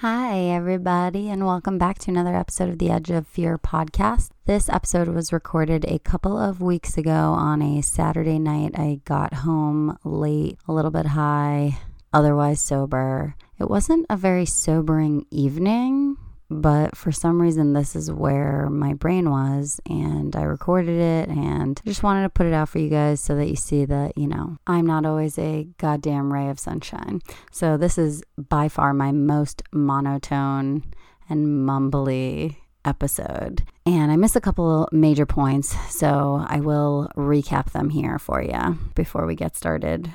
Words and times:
Hi, 0.00 0.40
everybody, 0.40 1.30
and 1.30 1.46
welcome 1.46 1.78
back 1.78 1.98
to 2.00 2.10
another 2.10 2.36
episode 2.36 2.68
of 2.68 2.78
the 2.78 2.90
Edge 2.90 3.08
of 3.08 3.26
Fear 3.26 3.56
podcast. 3.56 4.28
This 4.44 4.68
episode 4.68 5.08
was 5.08 5.32
recorded 5.32 5.86
a 5.88 5.98
couple 6.00 6.36
of 6.36 6.60
weeks 6.60 6.98
ago 6.98 7.10
on 7.32 7.62
a 7.62 7.80
Saturday 7.80 8.38
night. 8.38 8.78
I 8.78 9.00
got 9.06 9.32
home 9.32 9.98
late, 10.04 10.58
a 10.68 10.74
little 10.74 10.90
bit 10.90 11.06
high, 11.06 11.78
otherwise 12.12 12.60
sober. 12.60 13.36
It 13.58 13.70
wasn't 13.70 14.04
a 14.10 14.18
very 14.18 14.44
sobering 14.44 15.24
evening 15.30 16.18
but 16.48 16.96
for 16.96 17.10
some 17.10 17.40
reason 17.40 17.72
this 17.72 17.96
is 17.96 18.10
where 18.10 18.68
my 18.70 18.94
brain 18.94 19.30
was 19.30 19.80
and 19.86 20.34
I 20.36 20.42
recorded 20.42 20.98
it 20.98 21.28
and 21.28 21.80
just 21.84 22.02
wanted 22.02 22.22
to 22.22 22.28
put 22.28 22.46
it 22.46 22.52
out 22.52 22.68
for 22.68 22.78
you 22.78 22.88
guys 22.88 23.20
so 23.20 23.36
that 23.36 23.48
you 23.48 23.56
see 23.56 23.84
that, 23.84 24.16
you 24.16 24.28
know, 24.28 24.58
I'm 24.66 24.86
not 24.86 25.04
always 25.04 25.38
a 25.38 25.68
goddamn 25.78 26.32
ray 26.32 26.48
of 26.48 26.60
sunshine. 26.60 27.20
So 27.50 27.76
this 27.76 27.98
is 27.98 28.22
by 28.36 28.68
far 28.68 28.94
my 28.94 29.12
most 29.12 29.62
monotone 29.72 30.84
and 31.28 31.46
mumbly 31.46 32.56
episode. 32.84 33.64
And 33.84 34.10
I 34.10 34.16
missed 34.16 34.36
a 34.36 34.40
couple 34.40 34.88
major 34.92 35.26
points, 35.26 35.76
so 35.94 36.44
I 36.48 36.60
will 36.60 37.10
recap 37.16 37.72
them 37.72 37.90
here 37.90 38.18
for 38.18 38.42
you 38.42 38.78
before 38.94 39.26
we 39.26 39.34
get 39.34 39.56
started. 39.56 40.10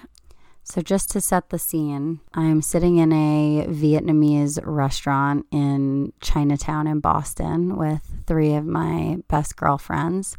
So, 0.71 0.81
just 0.81 1.11
to 1.11 1.19
set 1.19 1.49
the 1.49 1.59
scene, 1.59 2.21
I'm 2.33 2.61
sitting 2.61 2.95
in 2.95 3.11
a 3.11 3.65
Vietnamese 3.67 4.57
restaurant 4.63 5.45
in 5.51 6.13
Chinatown 6.21 6.87
in 6.87 7.01
Boston 7.01 7.75
with 7.75 8.01
three 8.25 8.53
of 8.53 8.65
my 8.65 9.17
best 9.27 9.57
girlfriends. 9.57 10.37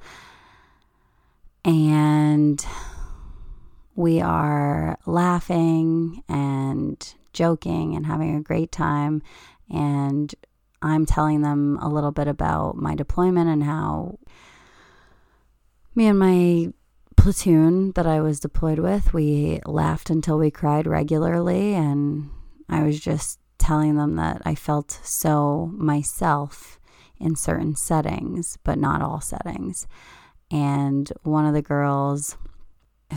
And 1.67 2.65
we 3.95 4.23
are 4.23 4.99
laughing 5.05 6.25
and 6.31 7.15
joking 7.35 7.95
and 7.95 8.07
having 8.07 8.35
a 8.35 8.41
great 8.41 8.73
time. 8.73 9.21
And 9.69 10.35
I'm 10.81 11.05
telling 11.05 11.43
them 11.43 11.79
a 11.83 11.91
little 11.91 12.11
bit 12.11 12.27
about 12.27 12.77
my 12.77 12.95
deployment 12.95 13.51
and 13.51 13.63
how 13.63 14.19
me 15.95 16.07
and 16.07 16.19
my 16.19 16.73
platoon 17.23 17.93
that 17.93 18.05
I 18.05 18.21
was 18.21 18.41
deployed 18.41 18.81
with, 18.81 19.15
we 19.15 19.61
laughed 19.65 20.11
until 20.11 20.39
we 20.39 20.51
cried 20.51 20.89
regularly. 20.89 21.73
And 21.73 22.31
I 22.69 22.83
was 22.83 22.99
just 22.99 23.39
telling 23.59 23.95
them 23.95 24.17
that 24.17 24.43
I 24.45 24.57
felt 24.57 24.91
so 25.05 25.71
myself 25.73 26.81
in 27.21 27.37
certain 27.37 27.77
settings, 27.77 28.59
but 28.65 28.77
not 28.77 29.03
all 29.03 29.21
settings. 29.21 29.87
And 30.51 31.13
one 31.23 31.47
of 31.47 31.55
the 31.55 31.63
girls, 31.63 32.37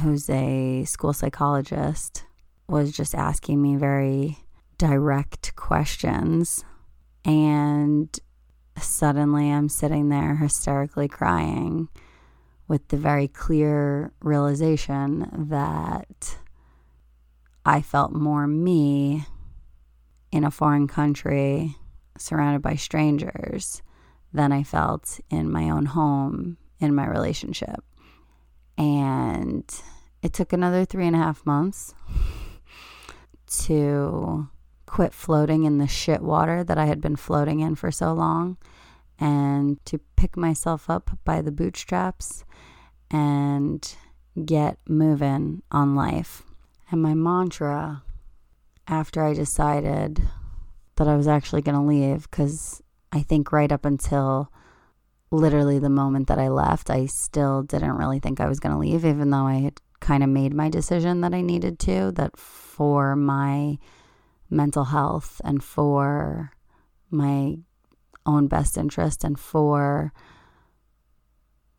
who's 0.03 0.29
a 0.29 0.85
school 0.85 1.11
psychologist, 1.11 2.25
was 2.67 2.91
just 2.91 3.15
asking 3.15 3.59
me 3.59 3.75
very 3.75 4.37
direct 4.77 5.55
questions. 5.55 6.63
And 7.25 8.15
suddenly 8.77 9.51
I'm 9.51 9.67
sitting 9.67 10.09
there 10.09 10.35
hysterically 10.35 11.07
crying 11.07 11.89
with 12.67 12.87
the 12.87 12.97
very 12.97 13.27
clear 13.27 14.11
realization 14.21 15.47
that 15.49 16.37
I 17.65 17.81
felt 17.81 18.11
more 18.11 18.47
me 18.47 19.25
in 20.31 20.43
a 20.43 20.51
foreign 20.51 20.87
country 20.87 21.75
surrounded 22.17 22.61
by 22.61 22.75
strangers 22.75 23.81
than 24.33 24.51
I 24.51 24.63
felt 24.63 25.19
in 25.29 25.51
my 25.51 25.69
own 25.69 25.85
home 25.85 26.57
in 26.79 26.93
my 26.93 27.07
relationship. 27.07 27.83
And 28.77 29.63
it 30.21 30.33
took 30.33 30.51
another 30.51 30.85
three 30.85 31.07
and 31.07 31.15
a 31.15 31.19
half 31.19 31.45
months 31.45 31.93
to 33.47 34.49
quit 34.85 35.13
floating 35.13 35.63
in 35.63 35.77
the 35.77 35.87
shit 35.87 36.21
water 36.21 36.63
that 36.63 36.77
I 36.77 36.85
had 36.85 37.01
been 37.01 37.15
floating 37.15 37.59
in 37.59 37.75
for 37.75 37.91
so 37.91 38.13
long 38.13 38.57
and 39.19 39.83
to 39.85 39.99
pick 40.15 40.35
myself 40.35 40.89
up 40.89 41.17
by 41.23 41.41
the 41.41 41.51
bootstraps 41.51 42.43
and 43.09 43.95
get 44.45 44.77
moving 44.87 45.61
on 45.71 45.95
life. 45.95 46.43
And 46.91 47.01
my 47.01 47.13
mantra 47.13 48.03
after 48.87 49.23
I 49.23 49.33
decided 49.33 50.21
that 50.97 51.07
I 51.07 51.15
was 51.15 51.27
actually 51.27 51.61
going 51.61 51.75
to 51.75 51.81
leave, 51.81 52.29
because 52.29 52.81
I 53.11 53.21
think 53.21 53.51
right 53.51 53.71
up 53.71 53.85
until 53.85 54.51
literally 55.31 55.79
the 55.79 55.89
moment 55.89 56.27
that 56.27 56.39
I 56.39 56.49
left, 56.49 56.89
I 56.89 57.05
still 57.07 57.63
didn't 57.63 57.97
really 57.97 58.19
think 58.19 58.39
I 58.39 58.47
was 58.47 58.59
going 58.59 58.73
to 58.73 58.79
leave, 58.79 59.05
even 59.05 59.29
though 59.31 59.47
I 59.47 59.55
had 59.55 59.81
kind 59.99 60.23
of 60.23 60.29
made 60.29 60.53
my 60.53 60.69
decision 60.69 61.21
that 61.21 61.33
I 61.33 61.41
needed 61.41 61.79
to, 61.79 62.11
that 62.11 62.37
for 62.37 63.15
my 63.15 63.77
mental 64.49 64.85
health 64.85 65.41
and 65.43 65.63
for 65.63 66.51
my 67.09 67.57
own 68.25 68.47
best 68.47 68.77
interest 68.77 69.23
and 69.23 69.39
for 69.39 70.11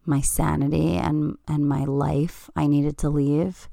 my 0.05 0.21
sanity 0.21 0.97
and 0.97 1.37
and 1.49 1.69
my 1.69 1.85
life 1.85 2.49
I 2.55 2.67
needed 2.67 2.97
to 2.99 3.11
leave. 3.11 3.69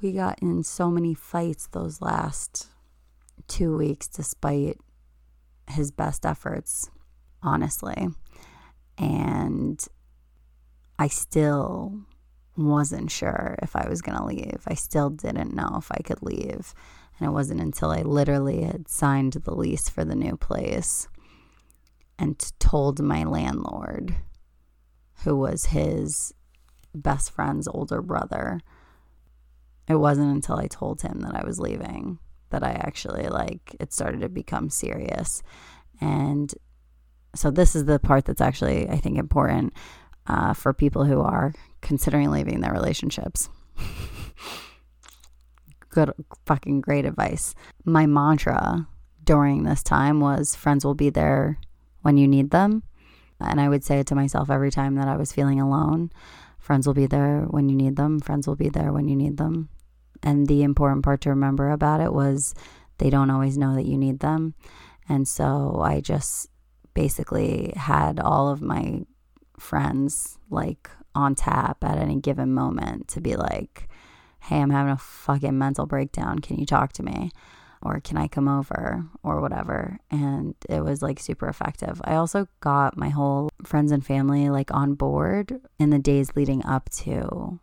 We 0.00 0.12
got 0.12 0.40
in 0.40 0.62
so 0.62 0.90
many 0.90 1.14
fights 1.14 1.66
those 1.68 2.00
last 2.00 2.68
2 3.48 3.76
weeks 3.76 4.06
despite 4.08 4.78
his 5.68 5.90
best 5.90 6.24
efforts, 6.24 6.90
honestly. 7.42 8.08
And 8.98 9.84
I 10.98 11.08
still 11.08 12.00
wasn't 12.56 13.10
sure 13.10 13.56
if 13.62 13.74
I 13.74 13.88
was 13.88 14.02
going 14.02 14.16
to 14.16 14.24
leave. 14.24 14.62
I 14.66 14.74
still 14.74 15.10
didn't 15.10 15.54
know 15.54 15.74
if 15.76 15.90
I 15.90 15.98
could 16.04 16.22
leave. 16.22 16.74
And 17.18 17.28
it 17.28 17.32
wasn't 17.32 17.60
until 17.60 17.90
I 17.90 18.02
literally 18.02 18.62
had 18.62 18.88
signed 18.88 19.32
the 19.32 19.54
lease 19.54 19.88
for 19.88 20.04
the 20.04 20.14
new 20.14 20.36
place 20.36 21.08
and 22.18 22.52
told 22.58 23.00
my 23.00 23.24
landlord, 23.24 24.14
who 25.24 25.36
was 25.36 25.66
his 25.66 26.32
best 26.94 27.30
friend's 27.30 27.68
older 27.68 28.02
brother. 28.02 28.60
It 29.88 29.96
wasn't 29.96 30.34
until 30.34 30.56
I 30.56 30.66
told 30.66 31.02
him 31.02 31.20
that 31.20 31.36
I 31.36 31.44
was 31.44 31.60
leaving 31.60 32.18
that 32.50 32.62
I 32.62 32.70
actually 32.70 33.28
like 33.28 33.76
it 33.80 33.92
started 33.92 34.20
to 34.20 34.28
become 34.28 34.70
serious. 34.70 35.42
And 36.00 36.54
so 37.34 37.50
this 37.50 37.74
is 37.76 37.84
the 37.84 37.98
part 37.98 38.24
that's 38.24 38.40
actually 38.40 38.88
I 38.88 38.96
think 38.96 39.18
important 39.18 39.74
uh, 40.26 40.54
for 40.54 40.72
people 40.72 41.04
who 41.04 41.20
are 41.20 41.52
considering 41.80 42.30
leaving 42.30 42.60
their 42.60 42.72
relationships. 42.72 43.48
Good 45.90 46.12
fucking 46.44 46.82
great 46.82 47.06
advice. 47.06 47.54
My 47.84 48.06
mantra 48.06 48.86
during 49.24 49.62
this 49.62 49.82
time 49.82 50.20
was 50.20 50.54
friends 50.54 50.84
will 50.84 50.94
be 50.94 51.10
there 51.10 51.58
when 52.06 52.16
you 52.16 52.28
need 52.28 52.52
them. 52.52 52.84
And 53.40 53.60
I 53.60 53.68
would 53.68 53.82
say 53.82 53.98
it 53.98 54.06
to 54.06 54.14
myself 54.14 54.48
every 54.48 54.70
time 54.70 54.94
that 54.94 55.08
I 55.08 55.16
was 55.16 55.32
feeling 55.32 55.60
alone. 55.60 56.12
Friends 56.56 56.86
will 56.86 56.94
be 56.94 57.06
there 57.06 57.40
when 57.50 57.68
you 57.68 57.74
need 57.74 57.96
them. 57.96 58.20
Friends 58.20 58.46
will 58.46 58.54
be 58.54 58.68
there 58.68 58.92
when 58.92 59.08
you 59.08 59.16
need 59.16 59.38
them. 59.38 59.70
And 60.22 60.46
the 60.46 60.62
important 60.62 61.04
part 61.04 61.20
to 61.22 61.30
remember 61.30 61.68
about 61.72 62.00
it 62.00 62.12
was 62.12 62.54
they 62.98 63.10
don't 63.10 63.28
always 63.28 63.58
know 63.58 63.74
that 63.74 63.86
you 63.86 63.98
need 63.98 64.20
them. 64.20 64.54
And 65.08 65.26
so 65.26 65.80
I 65.82 66.00
just 66.00 66.48
basically 66.94 67.72
had 67.76 68.20
all 68.20 68.50
of 68.50 68.62
my 68.62 69.02
friends 69.58 70.38
like 70.48 70.88
on 71.12 71.34
tap 71.34 71.82
at 71.82 71.98
any 71.98 72.20
given 72.20 72.54
moment 72.54 73.08
to 73.08 73.20
be 73.20 73.34
like, 73.34 73.88
hey, 74.42 74.60
I'm 74.60 74.70
having 74.70 74.92
a 74.92 74.96
fucking 74.96 75.58
mental 75.58 75.86
breakdown. 75.86 76.38
Can 76.38 76.56
you 76.56 76.66
talk 76.66 76.92
to 76.94 77.02
me? 77.02 77.32
Or 77.86 78.00
can 78.00 78.16
I 78.16 78.26
come 78.26 78.48
over 78.48 79.04
or 79.22 79.40
whatever. 79.40 79.98
And 80.10 80.54
it 80.68 80.80
was 80.82 81.02
like 81.02 81.20
super 81.20 81.48
effective. 81.48 82.00
I 82.04 82.16
also 82.16 82.48
got 82.60 82.96
my 82.96 83.08
whole 83.08 83.48
friends 83.62 83.92
and 83.92 84.04
family 84.04 84.50
like 84.50 84.72
on 84.72 84.94
board 84.94 85.60
in 85.78 85.90
the 85.90 85.98
days 85.98 86.34
leading 86.34 86.64
up 86.64 86.90
to 86.90 87.60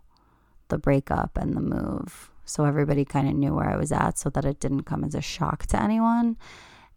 the 0.70 0.78
breakup 0.78 1.38
and 1.38 1.56
the 1.56 1.62
move. 1.62 2.32
So 2.46 2.66
everybody 2.66 3.06
kind 3.06 3.28
of 3.28 3.36
knew 3.36 3.54
where 3.54 3.70
I 3.70 3.78
was 3.78 3.92
at 3.92 4.18
so 4.18 4.30
that 4.32 4.46
it 4.46 4.60
didn't 4.60 4.84
come 4.84 5.04
as 5.04 5.16
a 5.16 5.22
shock 5.22 5.66
to 5.68 5.82
anyone. 5.82 6.38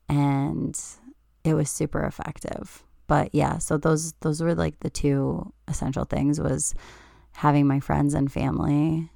And 0.08 0.78
it 1.44 1.54
was 1.54 1.70
super 1.70 2.02
effective. 2.04 2.84
But 3.06 3.30
yeah, 3.32 3.58
so 3.58 3.76
those 3.76 4.12
those 4.14 4.40
were 4.40 4.54
like 4.54 4.80
the 4.80 4.90
two 4.90 5.52
essential 5.68 6.04
things 6.04 6.40
was 6.40 6.74
having 7.32 7.66
my 7.66 7.80
friends 7.80 8.14
and 8.14 8.32
family 8.32 9.10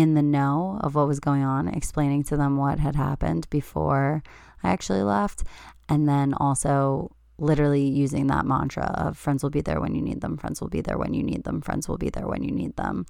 in 0.00 0.14
the 0.14 0.22
know 0.22 0.78
of 0.82 0.94
what 0.94 1.06
was 1.06 1.20
going 1.20 1.42
on, 1.42 1.68
explaining 1.68 2.24
to 2.24 2.36
them 2.36 2.56
what 2.56 2.78
had 2.78 2.96
happened 2.96 3.46
before 3.50 4.22
I 4.62 4.70
actually 4.70 5.02
left. 5.02 5.44
And 5.90 6.08
then 6.08 6.32
also 6.32 7.14
literally 7.36 7.84
using 7.84 8.28
that 8.28 8.46
mantra 8.46 8.84
of 8.96 9.18
friends 9.18 9.42
will 9.42 9.50
be 9.50 9.60
there 9.60 9.78
when 9.78 9.94
you 9.94 10.00
need 10.00 10.22
them, 10.22 10.38
friends 10.38 10.60
will 10.60 10.68
be 10.68 10.80
there 10.80 10.96
when 10.96 11.12
you 11.12 11.22
need 11.22 11.44
them, 11.44 11.60
friends 11.60 11.86
will 11.86 11.98
be 11.98 12.08
there 12.08 12.26
when 12.26 12.42
you 12.42 12.50
need 12.50 12.76
them. 12.76 13.04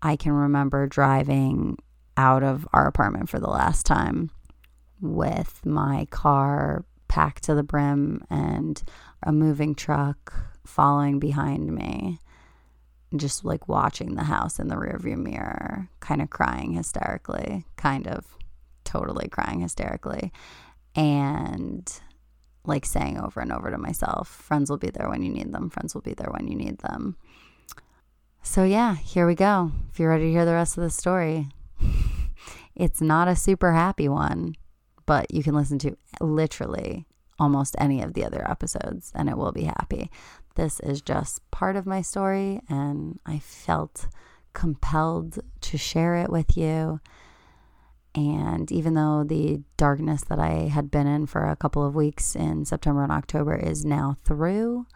I 0.00 0.14
can 0.14 0.32
remember 0.32 0.86
driving 0.86 1.78
out 2.16 2.44
of 2.44 2.68
our 2.72 2.86
apartment 2.86 3.28
for 3.28 3.40
the 3.40 3.50
last 3.50 3.84
time 3.84 4.30
with 5.00 5.60
my 5.66 6.06
car 6.10 6.84
packed 7.08 7.44
to 7.44 7.54
the 7.54 7.62
brim 7.64 8.22
and 8.30 8.80
a 9.24 9.32
moving 9.32 9.74
truck 9.74 10.32
following 10.64 11.18
behind 11.18 11.74
me 11.74 12.20
just 13.16 13.44
like 13.44 13.68
watching 13.68 14.14
the 14.14 14.24
house 14.24 14.58
in 14.58 14.68
the 14.68 14.76
rearview 14.76 15.16
mirror, 15.16 15.88
kind 16.00 16.20
of 16.20 16.30
crying 16.30 16.72
hysterically, 16.72 17.64
kind 17.76 18.06
of 18.06 18.26
totally 18.84 19.28
crying 19.28 19.60
hysterically. 19.60 20.32
and 20.94 22.00
like 22.64 22.84
saying 22.84 23.18
over 23.18 23.40
and 23.40 23.50
over 23.50 23.70
to 23.70 23.78
myself, 23.78 24.28
friends 24.28 24.68
will 24.68 24.76
be 24.76 24.90
there 24.90 25.08
when 25.08 25.22
you 25.22 25.30
need 25.30 25.52
them, 25.52 25.70
friends 25.70 25.94
will 25.94 26.02
be 26.02 26.12
there 26.12 26.30
when 26.30 26.46
you 26.46 26.54
need 26.54 26.78
them. 26.80 27.16
So, 28.42 28.62
yeah, 28.64 28.94
here 28.94 29.26
we 29.26 29.34
go. 29.34 29.72
If 29.90 29.98
you're 29.98 30.10
ready 30.10 30.24
to 30.24 30.30
hear 30.30 30.44
the 30.44 30.52
rest 30.52 30.76
of 30.76 30.84
the 30.84 30.90
story, 30.90 31.48
it's 32.74 33.00
not 33.00 33.26
a 33.26 33.36
super 33.36 33.72
happy 33.72 34.08
one, 34.08 34.54
but 35.06 35.32
you 35.32 35.42
can 35.42 35.54
listen 35.54 35.78
to 35.80 35.96
literally 36.20 37.06
almost 37.38 37.74
any 37.78 38.02
of 38.02 38.14
the 38.14 38.24
other 38.24 38.48
episodes 38.48 39.12
and 39.14 39.28
it 39.28 39.36
will 39.36 39.52
be 39.52 39.64
happy. 39.64 40.10
This 40.58 40.80
is 40.80 41.00
just 41.00 41.48
part 41.52 41.76
of 41.76 41.86
my 41.86 42.02
story, 42.02 42.60
and 42.68 43.20
I 43.24 43.38
felt 43.38 44.08
compelled 44.54 45.38
to 45.60 45.78
share 45.78 46.16
it 46.16 46.30
with 46.30 46.56
you. 46.56 46.98
And 48.12 48.72
even 48.72 48.94
though 48.94 49.22
the 49.22 49.62
darkness 49.76 50.24
that 50.24 50.40
I 50.40 50.66
had 50.66 50.90
been 50.90 51.06
in 51.06 51.26
for 51.26 51.46
a 51.46 51.54
couple 51.54 51.86
of 51.86 51.94
weeks 51.94 52.34
in 52.34 52.64
September 52.64 53.04
and 53.04 53.12
October 53.12 53.54
is 53.54 53.84
now 53.84 54.16
through, 54.24 54.86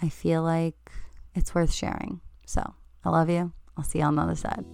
I 0.00 0.08
feel 0.08 0.44
like 0.44 0.92
it's 1.34 1.52
worth 1.52 1.72
sharing. 1.72 2.20
So 2.46 2.74
I 3.04 3.10
love 3.10 3.28
you. 3.28 3.52
I'll 3.76 3.82
see 3.82 3.98
you 3.98 4.04
on 4.04 4.14
the 4.14 4.22
other 4.22 4.36
side. 4.36 4.64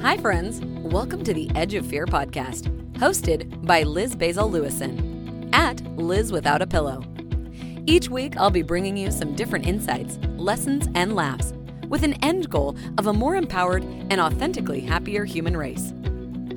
Hi, 0.00 0.18
friends. 0.18 0.60
Welcome 0.84 1.24
to 1.24 1.34
the 1.34 1.50
Edge 1.56 1.74
of 1.74 1.84
Fear 1.84 2.06
podcast, 2.06 2.68
hosted 2.92 3.66
by 3.66 3.82
Liz 3.82 4.14
Basil 4.14 4.48
Lewison 4.48 5.50
at 5.52 5.80
Liz 5.96 6.30
Without 6.30 6.62
a 6.62 6.66
Pillow. 6.68 7.02
Each 7.88 8.10
week, 8.10 8.36
I'll 8.36 8.50
be 8.50 8.60
bringing 8.60 8.98
you 8.98 9.10
some 9.10 9.34
different 9.34 9.66
insights, 9.66 10.18
lessons, 10.36 10.86
and 10.94 11.16
laughs 11.16 11.54
with 11.88 12.02
an 12.02 12.22
end 12.22 12.50
goal 12.50 12.76
of 12.98 13.06
a 13.06 13.14
more 13.14 13.34
empowered 13.34 13.82
and 14.10 14.20
authentically 14.20 14.80
happier 14.80 15.24
human 15.24 15.56
race. 15.56 15.94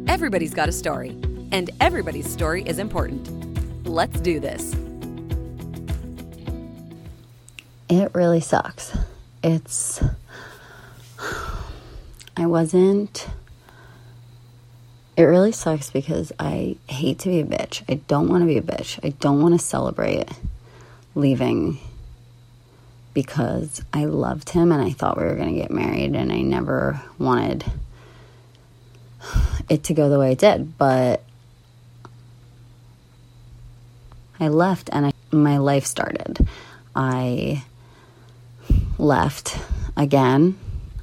Everybody's 0.09 0.53
got 0.53 0.67
a 0.67 0.73
story, 0.73 1.11
and 1.53 1.69
everybody's 1.79 2.29
story 2.29 2.63
is 2.63 2.79
important. 2.79 3.29
Let's 3.87 4.19
do 4.19 4.41
this. 4.41 4.75
It 7.87 8.13
really 8.13 8.41
sucks. 8.41 8.97
It's. 9.41 10.03
I 12.35 12.45
wasn't. 12.45 13.29
It 15.15 15.23
really 15.23 15.53
sucks 15.53 15.91
because 15.91 16.33
I 16.37 16.75
hate 16.89 17.19
to 17.19 17.29
be 17.29 17.39
a 17.39 17.45
bitch. 17.45 17.83
I 17.87 18.01
don't 18.09 18.27
want 18.27 18.41
to 18.41 18.47
be 18.47 18.57
a 18.57 18.61
bitch. 18.61 18.99
I 19.01 19.11
don't 19.21 19.41
want 19.41 19.57
to 19.57 19.65
celebrate 19.65 20.27
leaving 21.15 21.79
because 23.13 23.83
I 23.93 24.05
loved 24.05 24.49
him 24.49 24.71
and 24.71 24.81
I 24.81 24.91
thought 24.91 25.17
we 25.17 25.23
were 25.23 25.35
going 25.35 25.53
to 25.53 25.59
get 25.59 25.71
married 25.71 26.15
and 26.15 26.31
I 26.31 26.41
never 26.41 27.01
wanted 27.17 27.65
it 29.69 29.83
to 29.85 29.93
go 29.93 30.09
the 30.09 30.19
way 30.19 30.31
it 30.33 30.39
did. 30.39 30.77
But 30.77 31.23
I 34.39 34.47
left 34.47 34.89
and 34.91 35.07
I, 35.07 35.13
my 35.31 35.57
life 35.57 35.85
started. 35.85 36.47
I 36.95 37.63
left 38.97 39.57
again 39.97 40.57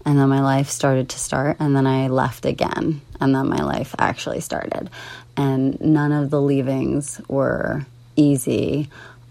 and 0.04 0.18
then 0.18 0.28
my 0.28 0.40
life 0.40 0.70
started 0.70 1.10
to 1.10 1.18
start 1.18 1.58
and 1.60 1.76
then 1.76 1.86
I 1.86 2.08
left 2.08 2.46
again 2.46 3.02
and 3.20 3.34
then 3.34 3.48
my 3.48 3.62
life 3.62 3.94
actually 3.98 4.40
started. 4.40 4.88
And 5.36 5.80
none 5.80 6.12
of 6.12 6.30
the 6.30 6.40
leavings 6.40 7.20
were 7.28 7.86
easy 8.16 8.88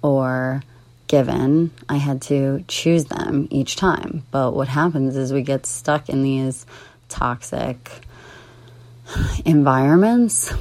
or 0.08 0.64
given. 1.08 1.72
I 1.90 1.98
had 1.98 2.22
to 2.24 2.64
choose 2.68 3.06
them 3.06 3.48
each 3.52 3.76
time. 3.76 4.24
But 4.32 4.54
what 4.54 4.68
happens 4.68 5.16
is 5.16 5.34
we 5.34 5.42
get 5.42 5.66
stuck 5.66 6.10
in 6.10 6.24
these 6.24 6.66
toxic 7.10 8.02
environments 9.46 10.52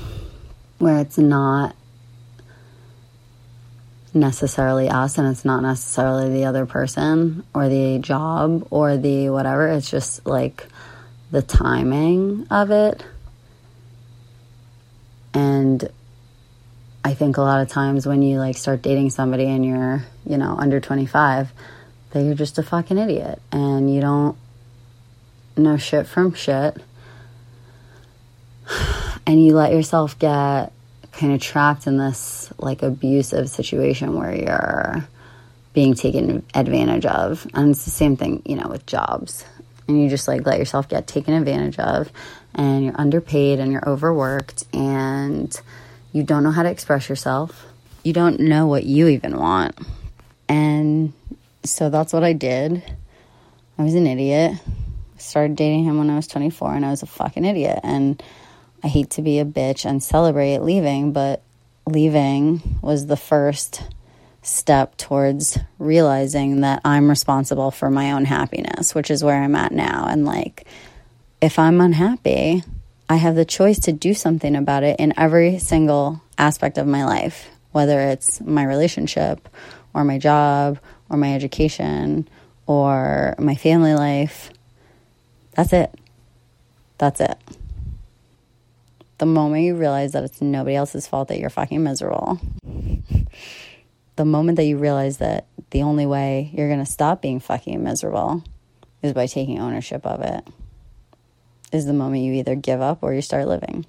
where 0.79 0.99
it's 0.99 1.19
not 1.19 1.75
necessarily 4.15 4.89
us 4.89 5.19
and 5.19 5.29
it's 5.29 5.45
not 5.45 5.63
necessarily 5.63 6.31
the 6.31 6.45
other 6.47 6.67
person 6.67 7.45
or 7.55 7.69
the 7.69 7.99
job 7.99 8.67
or 8.71 8.97
the 8.97 9.31
whatever. 9.31 9.69
It's 9.69 9.91
just 9.91 10.27
like 10.27 10.67
the 11.31 11.43
timing 11.43 12.47
of 12.51 12.71
it. 12.71 13.05
And 15.35 15.91
I 17.07 17.15
think 17.15 17.37
a 17.37 17.41
lot 17.41 17.63
of 17.63 17.69
times 17.69 18.05
when 18.05 18.21
you 18.21 18.41
like 18.41 18.57
start 18.57 18.83
dating 18.83 19.11
somebody 19.11 19.45
and 19.45 19.65
you're, 19.65 20.03
you 20.25 20.37
know, 20.37 20.57
under 20.59 20.81
25, 20.81 21.53
that 22.11 22.21
you're 22.21 22.35
just 22.35 22.59
a 22.59 22.65
fucking 22.65 22.99
idiot 22.99 23.41
and 23.53 23.95
you 23.95 24.01
don't 24.01 24.37
know 25.57 25.77
shit 25.77 26.09
from 26.09 26.35
shit. 26.35 26.77
And 29.29 29.45
you 29.45 29.55
let 29.57 29.73
yourself 29.73 30.17
get 30.21 30.73
kind 31.11 31.33
of 31.33 31.41
trapped 31.41 31.89
in 31.89 31.97
this 31.99 32.53
like 32.59 32.85
abusive 32.85 33.51
situation 33.51 34.15
where 34.15 34.33
you're 34.33 35.09
being 35.73 35.95
taken 35.95 36.45
advantage 36.55 37.07
of. 37.07 37.45
And 37.53 37.71
it's 37.71 37.85
the 37.85 37.91
same 37.91 38.17
thing, 38.17 38.43
you 38.45 38.55
know, 38.55 38.69
with 38.69 38.87
jobs. 38.87 39.45
And 39.89 40.01
you 40.01 40.09
just 40.09 40.29
like 40.29 40.47
let 40.47 40.61
yourself 40.61 40.89
get 40.89 41.09
taken 41.09 41.35
advantage 41.35 41.77
of 41.81 42.09
and 42.55 42.85
you're 42.85 43.01
underpaid 43.01 43.59
and 43.59 43.73
you're 43.73 43.89
overworked 43.89 44.65
and 44.73 45.61
you 46.17 46.23
don't 46.23 46.43
know 46.43 46.51
how 46.51 46.63
to 46.63 46.71
express 46.71 47.11
yourself. 47.11 47.67
You 48.03 48.15
don't 48.15 48.41
know 48.41 48.67
what 48.67 48.85
you 48.85 49.09
even 49.09 49.37
want. 49.37 49.79
And 50.49 51.13
so 51.63 51.91
that's 51.91 52.15
what 52.15 52.25
I 52.25 52.33
did. 52.33 52.83
I 53.77 53.83
was 53.83 53.93
an 53.93 54.07
idiot. 54.07 54.55
I 54.55 55.19
started 55.19 55.57
dating 55.57 55.85
him 55.85 55.99
when 55.99 56.09
I 56.09 56.17
was 56.17 56.27
24 56.27 56.75
and 56.75 56.87
I 56.87 56.91
was 56.91 57.03
a 57.03 57.07
fucking 57.07 57.45
idiot. 57.45 57.81
And 57.83 58.23
I 58.83 58.89
hate 58.89 59.11
to 59.11 59.23
be 59.23 59.41
a 59.41 59.45
bitch 59.45 59.85
and 59.85 60.03
celebrate 60.03 60.61
leaving, 60.61 61.13
but 61.13 61.43
leaving 61.87 62.79
was 62.81 63.05
the 63.05 63.19
first 63.19 63.83
step 64.41 64.97
towards 64.97 65.59
realizing 65.79 66.63
that 66.63 66.81
I'm 66.83 67.11
responsible 67.11 67.71
for 67.71 67.91
my 67.91 68.13
own 68.13 68.25
happiness, 68.25 68.95
which 68.95 69.11
is 69.11 69.23
where 69.23 69.43
I'm 69.43 69.55
at 69.55 69.71
now. 69.71 70.07
And 70.09 70.25
like, 70.25 70.67
if 71.43 71.59
I'm 71.59 71.83
unhappy, 71.83 72.63
I 73.09 73.17
have 73.17 73.37
the 73.37 73.45
choice 73.45 73.79
to 73.81 73.93
do 73.93 74.15
something 74.15 74.57
about 74.57 74.83
it 74.83 74.99
in 74.99 75.15
every 75.17 75.61
single 75.61 76.21
aspect 76.39 76.77
of 76.77 76.89
my 76.89 77.05
life, 77.05 77.49
whether 77.71 78.01
it's 78.01 78.41
my 78.41 78.65
relationship 78.65 79.49
or 79.95 80.03
my 80.03 80.19
job 80.19 80.81
or 81.09 81.17
my 81.17 81.33
education 81.35 82.29
or 82.67 83.37
my 83.39 83.55
family 83.55 83.95
life. 83.95 84.51
That's 85.55 85.73
it. 85.73 85.95
That's 86.99 87.21
it. 87.21 87.39
The 89.19 89.27
moment 89.27 89.63
you 89.63 89.77
realize 89.77 90.13
that 90.13 90.25
it's 90.25 90.43
nobody 90.43 90.75
else's 90.75 91.07
fault 91.07 91.29
that 91.29 91.39
you're 91.39 91.49
fucking 91.49 91.83
miserable, 91.83 92.41
the 94.17 94.25
moment 94.25 94.57
that 94.57 94.65
you 94.65 94.79
realize 94.79 95.19
that 95.19 95.47
the 95.71 95.83
only 95.83 96.07
way 96.07 96.51
you're 96.53 96.69
going 96.69 96.85
to 96.85 96.91
stop 96.91 97.23
being 97.23 97.39
fucking 97.39 97.83
miserable 97.83 98.43
is 99.01 99.13
by 99.13 99.27
taking 99.27 99.61
ownership 99.61 100.05
of 100.05 100.23
it 100.23 100.47
is 101.73 101.87
the 101.87 101.93
moment 101.93 102.23
you 102.23 102.33
either 102.35 102.55
give 102.55 102.81
up 102.81 103.03
or 103.03 103.13
you 103.15 103.23
start 103.23 103.47
living. 103.49 103.85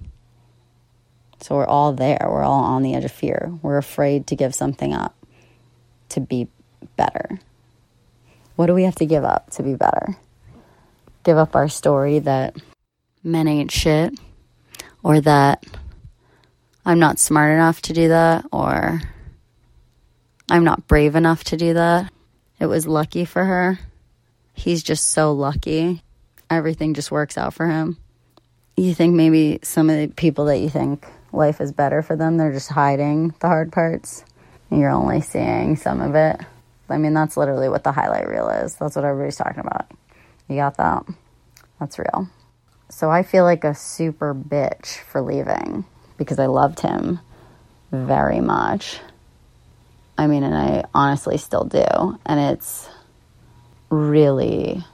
So 1.40 1.54
we're 1.54 1.66
all 1.66 1.92
there. 1.92 2.18
We're 2.28 2.42
all 2.42 2.64
on 2.64 2.82
the 2.82 2.94
edge 2.94 3.04
of 3.04 3.12
fear. 3.12 3.52
We're 3.62 3.78
afraid 3.78 4.26
to 4.28 4.36
give 4.36 4.54
something 4.54 4.92
up 4.92 5.14
to 6.10 6.20
be 6.20 6.48
better. 6.96 7.38
What 8.56 8.66
do 8.66 8.74
we 8.74 8.84
have 8.84 8.96
to 8.96 9.06
give 9.06 9.24
up 9.24 9.50
to 9.50 9.62
be 9.62 9.74
better? 9.74 10.16
Give 11.22 11.36
up 11.36 11.54
our 11.54 11.68
story 11.68 12.18
that 12.20 12.56
men 13.22 13.46
ain't 13.46 13.70
shit, 13.70 14.18
or 15.02 15.20
that 15.20 15.64
I'm 16.84 16.98
not 16.98 17.18
smart 17.18 17.52
enough 17.52 17.82
to 17.82 17.92
do 17.92 18.08
that, 18.08 18.46
or 18.50 19.00
I'm 20.50 20.64
not 20.64 20.86
brave 20.88 21.14
enough 21.14 21.44
to 21.44 21.56
do 21.56 21.74
that. 21.74 22.12
It 22.58 22.66
was 22.66 22.86
lucky 22.86 23.24
for 23.24 23.44
her. 23.44 23.78
He's 24.54 24.82
just 24.82 25.08
so 25.08 25.32
lucky 25.32 26.02
everything 26.50 26.94
just 26.94 27.10
works 27.10 27.38
out 27.38 27.54
for 27.54 27.66
him. 27.66 27.96
You 28.76 28.94
think 28.94 29.14
maybe 29.14 29.58
some 29.62 29.90
of 29.90 29.96
the 29.96 30.08
people 30.08 30.46
that 30.46 30.58
you 30.58 30.68
think 30.68 31.06
life 31.32 31.60
is 31.60 31.72
better 31.72 32.02
for 32.02 32.16
them, 32.16 32.36
they're 32.36 32.52
just 32.52 32.68
hiding 32.70 33.34
the 33.40 33.48
hard 33.48 33.72
parts. 33.72 34.24
You're 34.70 34.90
only 34.90 35.20
seeing 35.20 35.76
some 35.76 36.00
of 36.00 36.14
it. 36.14 36.40
I 36.88 36.98
mean, 36.98 37.14
that's 37.14 37.36
literally 37.36 37.68
what 37.68 37.84
the 37.84 37.92
highlight 37.92 38.28
reel 38.28 38.48
is. 38.48 38.74
That's 38.76 38.96
what 38.96 39.04
everybody's 39.04 39.36
talking 39.36 39.60
about. 39.60 39.90
You 40.48 40.56
got 40.56 40.76
that? 40.76 41.04
That's 41.80 41.98
real. 41.98 42.28
So 42.90 43.10
I 43.10 43.22
feel 43.22 43.44
like 43.44 43.64
a 43.64 43.74
super 43.74 44.34
bitch 44.34 44.98
for 45.00 45.20
leaving 45.20 45.84
because 46.16 46.38
I 46.38 46.46
loved 46.46 46.80
him 46.80 47.20
very 47.92 48.40
much. 48.40 49.00
I 50.16 50.26
mean, 50.26 50.42
and 50.42 50.54
I 50.54 50.84
honestly 50.94 51.36
still 51.36 51.64
do. 51.64 52.18
And 52.24 52.40
it's 52.40 52.88
really 53.90 54.84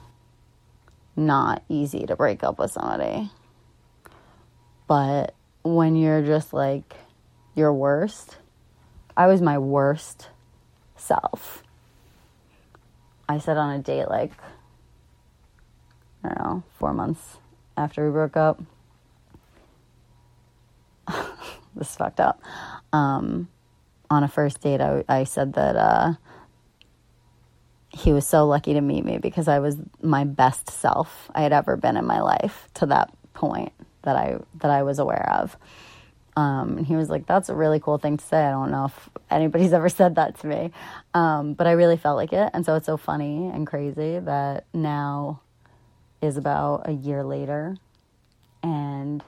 not 1.15 1.63
easy 1.69 2.05
to 2.05 2.15
break 2.15 2.43
up 2.43 2.59
with 2.59 2.71
somebody. 2.71 3.29
But 4.87 5.33
when 5.63 5.95
you're 5.95 6.21
just 6.21 6.53
like 6.53 6.93
your 7.55 7.73
worst, 7.73 8.37
I 9.17 9.27
was 9.27 9.41
my 9.41 9.57
worst 9.57 10.29
self. 10.95 11.63
I 13.27 13.39
said 13.39 13.57
on 13.57 13.71
a 13.71 13.79
date 13.79 14.07
like, 14.07 14.31
I 16.23 16.29
don't 16.29 16.39
know, 16.39 16.63
four 16.77 16.93
months 16.93 17.37
after 17.77 18.05
we 18.05 18.11
broke 18.11 18.37
up. 18.37 18.61
this 21.75 21.89
is 21.89 21.95
fucked 21.95 22.19
up. 22.19 22.41
Um, 22.93 23.47
on 24.09 24.23
a 24.23 24.27
first 24.27 24.61
date, 24.61 24.81
I, 24.81 25.03
I 25.09 25.23
said 25.23 25.53
that 25.53 25.75
uh, 25.75 26.13
he 27.95 28.11
was 28.11 28.27
so 28.27 28.45
lucky 28.45 28.73
to 28.73 28.81
meet 28.81 29.05
me 29.05 29.19
because 29.19 29.47
I 29.47 29.59
was 29.59 29.77
my 30.01 30.25
best 30.25 30.69
self 30.69 31.31
I 31.33 31.41
had 31.43 31.53
ever 31.53 31.77
been 31.77 31.95
in 31.95 32.05
my 32.05 32.19
life 32.19 32.67
to 32.75 32.85
that 32.87 33.09
point 33.33 33.71
that 34.01 34.17
I 34.17 34.37
that 34.55 34.69
I 34.69 34.83
was 34.83 34.99
aware 34.99 35.29
of. 35.31 35.55
Um, 36.35 36.77
and 36.77 36.85
he 36.85 36.97
was 36.97 37.09
like, 37.09 37.25
"That's 37.25 37.47
a 37.47 37.55
really 37.55 37.79
cool 37.79 37.97
thing 37.97 38.17
to 38.17 38.25
say." 38.25 38.43
I 38.43 38.51
don't 38.51 38.69
know 38.69 38.85
if 38.85 39.09
anybody's 39.31 39.71
ever 39.71 39.87
said 39.87 40.15
that 40.15 40.37
to 40.39 40.47
me, 40.47 40.71
um, 41.13 41.53
but 41.53 41.67
I 41.67 41.71
really 41.71 41.95
felt 41.95 42.17
like 42.17 42.33
it, 42.33 42.49
and 42.53 42.65
so 42.65 42.75
it's 42.75 42.85
so 42.85 42.97
funny 42.97 43.47
and 43.47 43.65
crazy 43.65 44.19
that 44.19 44.65
now 44.73 45.39
is 46.21 46.35
about 46.35 46.89
a 46.89 46.91
year 46.91 47.23
later, 47.23 47.77
and 48.61 49.23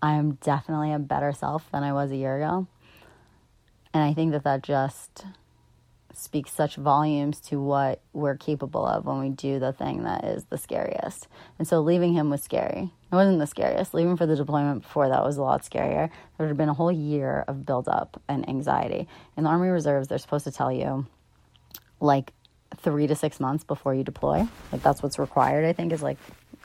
I 0.00 0.14
am 0.14 0.38
definitely 0.42 0.92
a 0.94 0.98
better 0.98 1.32
self 1.32 1.70
than 1.70 1.82
I 1.82 1.92
was 1.92 2.10
a 2.10 2.16
year 2.16 2.38
ago, 2.38 2.66
and 3.92 4.02
I 4.02 4.14
think 4.14 4.32
that 4.32 4.44
that 4.44 4.62
just 4.62 5.26
speaks 6.16 6.52
such 6.52 6.76
volumes 6.76 7.40
to 7.40 7.60
what 7.60 8.00
we're 8.12 8.36
capable 8.36 8.86
of 8.86 9.04
when 9.04 9.20
we 9.20 9.28
do 9.30 9.58
the 9.58 9.72
thing 9.72 10.04
that 10.04 10.24
is 10.24 10.44
the 10.44 10.58
scariest. 10.58 11.28
And 11.58 11.66
so 11.66 11.80
leaving 11.80 12.14
him 12.14 12.30
was 12.30 12.42
scary. 12.42 12.90
It 13.12 13.14
wasn't 13.14 13.38
the 13.38 13.46
scariest. 13.46 13.94
Leaving 13.94 14.16
for 14.16 14.26
the 14.26 14.36
deployment 14.36 14.82
before 14.82 15.08
that 15.08 15.24
was 15.24 15.36
a 15.36 15.42
lot 15.42 15.62
scarier. 15.62 16.10
There 16.38 16.46
had 16.46 16.56
been 16.56 16.68
a 16.68 16.74
whole 16.74 16.92
year 16.92 17.44
of 17.46 17.66
buildup 17.66 18.20
and 18.28 18.48
anxiety. 18.48 19.08
In 19.36 19.44
the 19.44 19.50
Army 19.50 19.68
Reserves, 19.68 20.08
they're 20.08 20.18
supposed 20.18 20.44
to 20.44 20.52
tell 20.52 20.72
you 20.72 21.06
like 22.00 22.32
three 22.76 23.06
to 23.06 23.14
six 23.14 23.40
months 23.40 23.64
before 23.64 23.94
you 23.94 24.04
deploy. 24.04 24.46
Like 24.72 24.82
that's 24.82 25.02
what's 25.02 25.18
required, 25.18 25.64
I 25.64 25.72
think, 25.72 25.92
is 25.92 26.02
like 26.02 26.18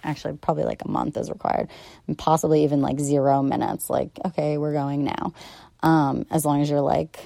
actually 0.03 0.37
probably 0.37 0.63
like 0.63 0.83
a 0.83 0.89
month 0.89 1.17
is 1.17 1.29
required. 1.29 1.69
And 2.07 2.17
possibly 2.17 2.63
even 2.63 2.81
like 2.81 2.99
zero 2.99 3.43
minutes. 3.43 3.89
Like, 3.89 4.11
okay, 4.25 4.57
we're 4.57 4.73
going 4.73 5.03
now. 5.03 5.33
Um, 5.81 6.25
as 6.29 6.45
long 6.45 6.61
as 6.61 6.69
you're 6.69 6.81
like 6.81 7.19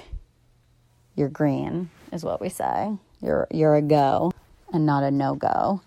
you're 1.16 1.28
green 1.28 1.90
is 2.14 2.24
what 2.24 2.40
we 2.40 2.48
say. 2.48 2.96
You're 3.20 3.48
you're 3.50 3.74
a 3.74 3.82
go 3.82 4.32
and 4.72 4.86
not 4.86 5.02
a 5.02 5.10
no 5.10 5.34
go. 5.34 5.82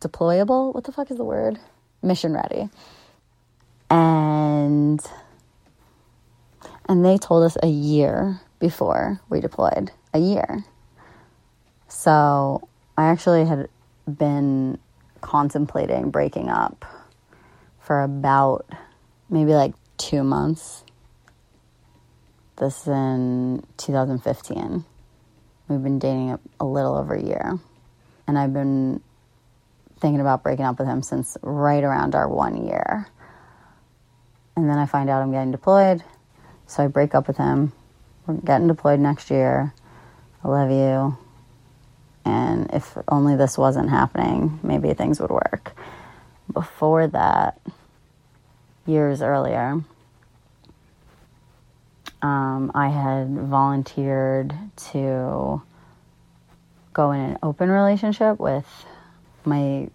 Deployable? 0.00 0.74
What 0.74 0.84
the 0.84 0.92
fuck 0.92 1.10
is 1.10 1.18
the 1.18 1.24
word? 1.24 1.58
Mission 2.02 2.32
ready. 2.32 2.68
And 3.90 5.00
and 6.88 7.04
they 7.04 7.18
told 7.18 7.44
us 7.44 7.56
a 7.62 7.68
year 7.68 8.40
before 8.58 9.20
we 9.28 9.40
deployed. 9.40 9.92
A 10.14 10.18
year. 10.18 10.64
So 11.88 12.68
I 12.96 13.06
actually 13.06 13.44
had 13.44 13.68
been 14.06 14.78
contemplating 15.20 16.10
breaking 16.10 16.48
up 16.48 16.84
for 17.80 18.02
about 18.02 18.66
maybe 19.28 19.52
like 19.52 19.74
two 19.98 20.22
months. 20.22 20.84
This 22.56 22.86
in 22.86 23.62
2015. 23.76 24.84
We've 25.68 25.82
been 25.82 25.98
dating 25.98 26.38
a 26.60 26.64
little 26.64 26.96
over 26.96 27.14
a 27.14 27.22
year. 27.22 27.58
And 28.28 28.38
I've 28.38 28.52
been 28.52 29.00
thinking 29.98 30.20
about 30.20 30.42
breaking 30.42 30.64
up 30.64 30.78
with 30.78 30.86
him 30.86 31.02
since 31.02 31.36
right 31.42 31.82
around 31.82 32.14
our 32.14 32.28
one 32.28 32.66
year. 32.66 33.08
And 34.54 34.68
then 34.68 34.78
I 34.78 34.86
find 34.86 35.10
out 35.10 35.22
I'm 35.22 35.32
getting 35.32 35.50
deployed. 35.50 36.04
So 36.66 36.84
I 36.84 36.86
break 36.86 37.14
up 37.14 37.26
with 37.26 37.36
him. 37.36 37.72
We're 38.26 38.34
getting 38.34 38.68
deployed 38.68 39.00
next 39.00 39.30
year. 39.30 39.72
I 40.44 40.48
love 40.48 40.70
you. 40.70 41.16
And 42.24 42.70
if 42.72 42.96
only 43.08 43.36
this 43.36 43.56
wasn't 43.56 43.90
happening, 43.90 44.58
maybe 44.62 44.92
things 44.94 45.20
would 45.20 45.30
work. 45.30 45.76
Before 46.52 47.06
that, 47.08 47.60
years 48.86 49.22
earlier, 49.22 49.80
um, 52.22 52.72
I 52.74 52.88
had 52.88 53.28
volunteered 53.30 54.54
to 54.92 55.62
go 56.92 57.12
in 57.12 57.20
an 57.20 57.38
open 57.42 57.70
relationship 57.70 58.38
with 58.38 58.66
my 59.44 59.88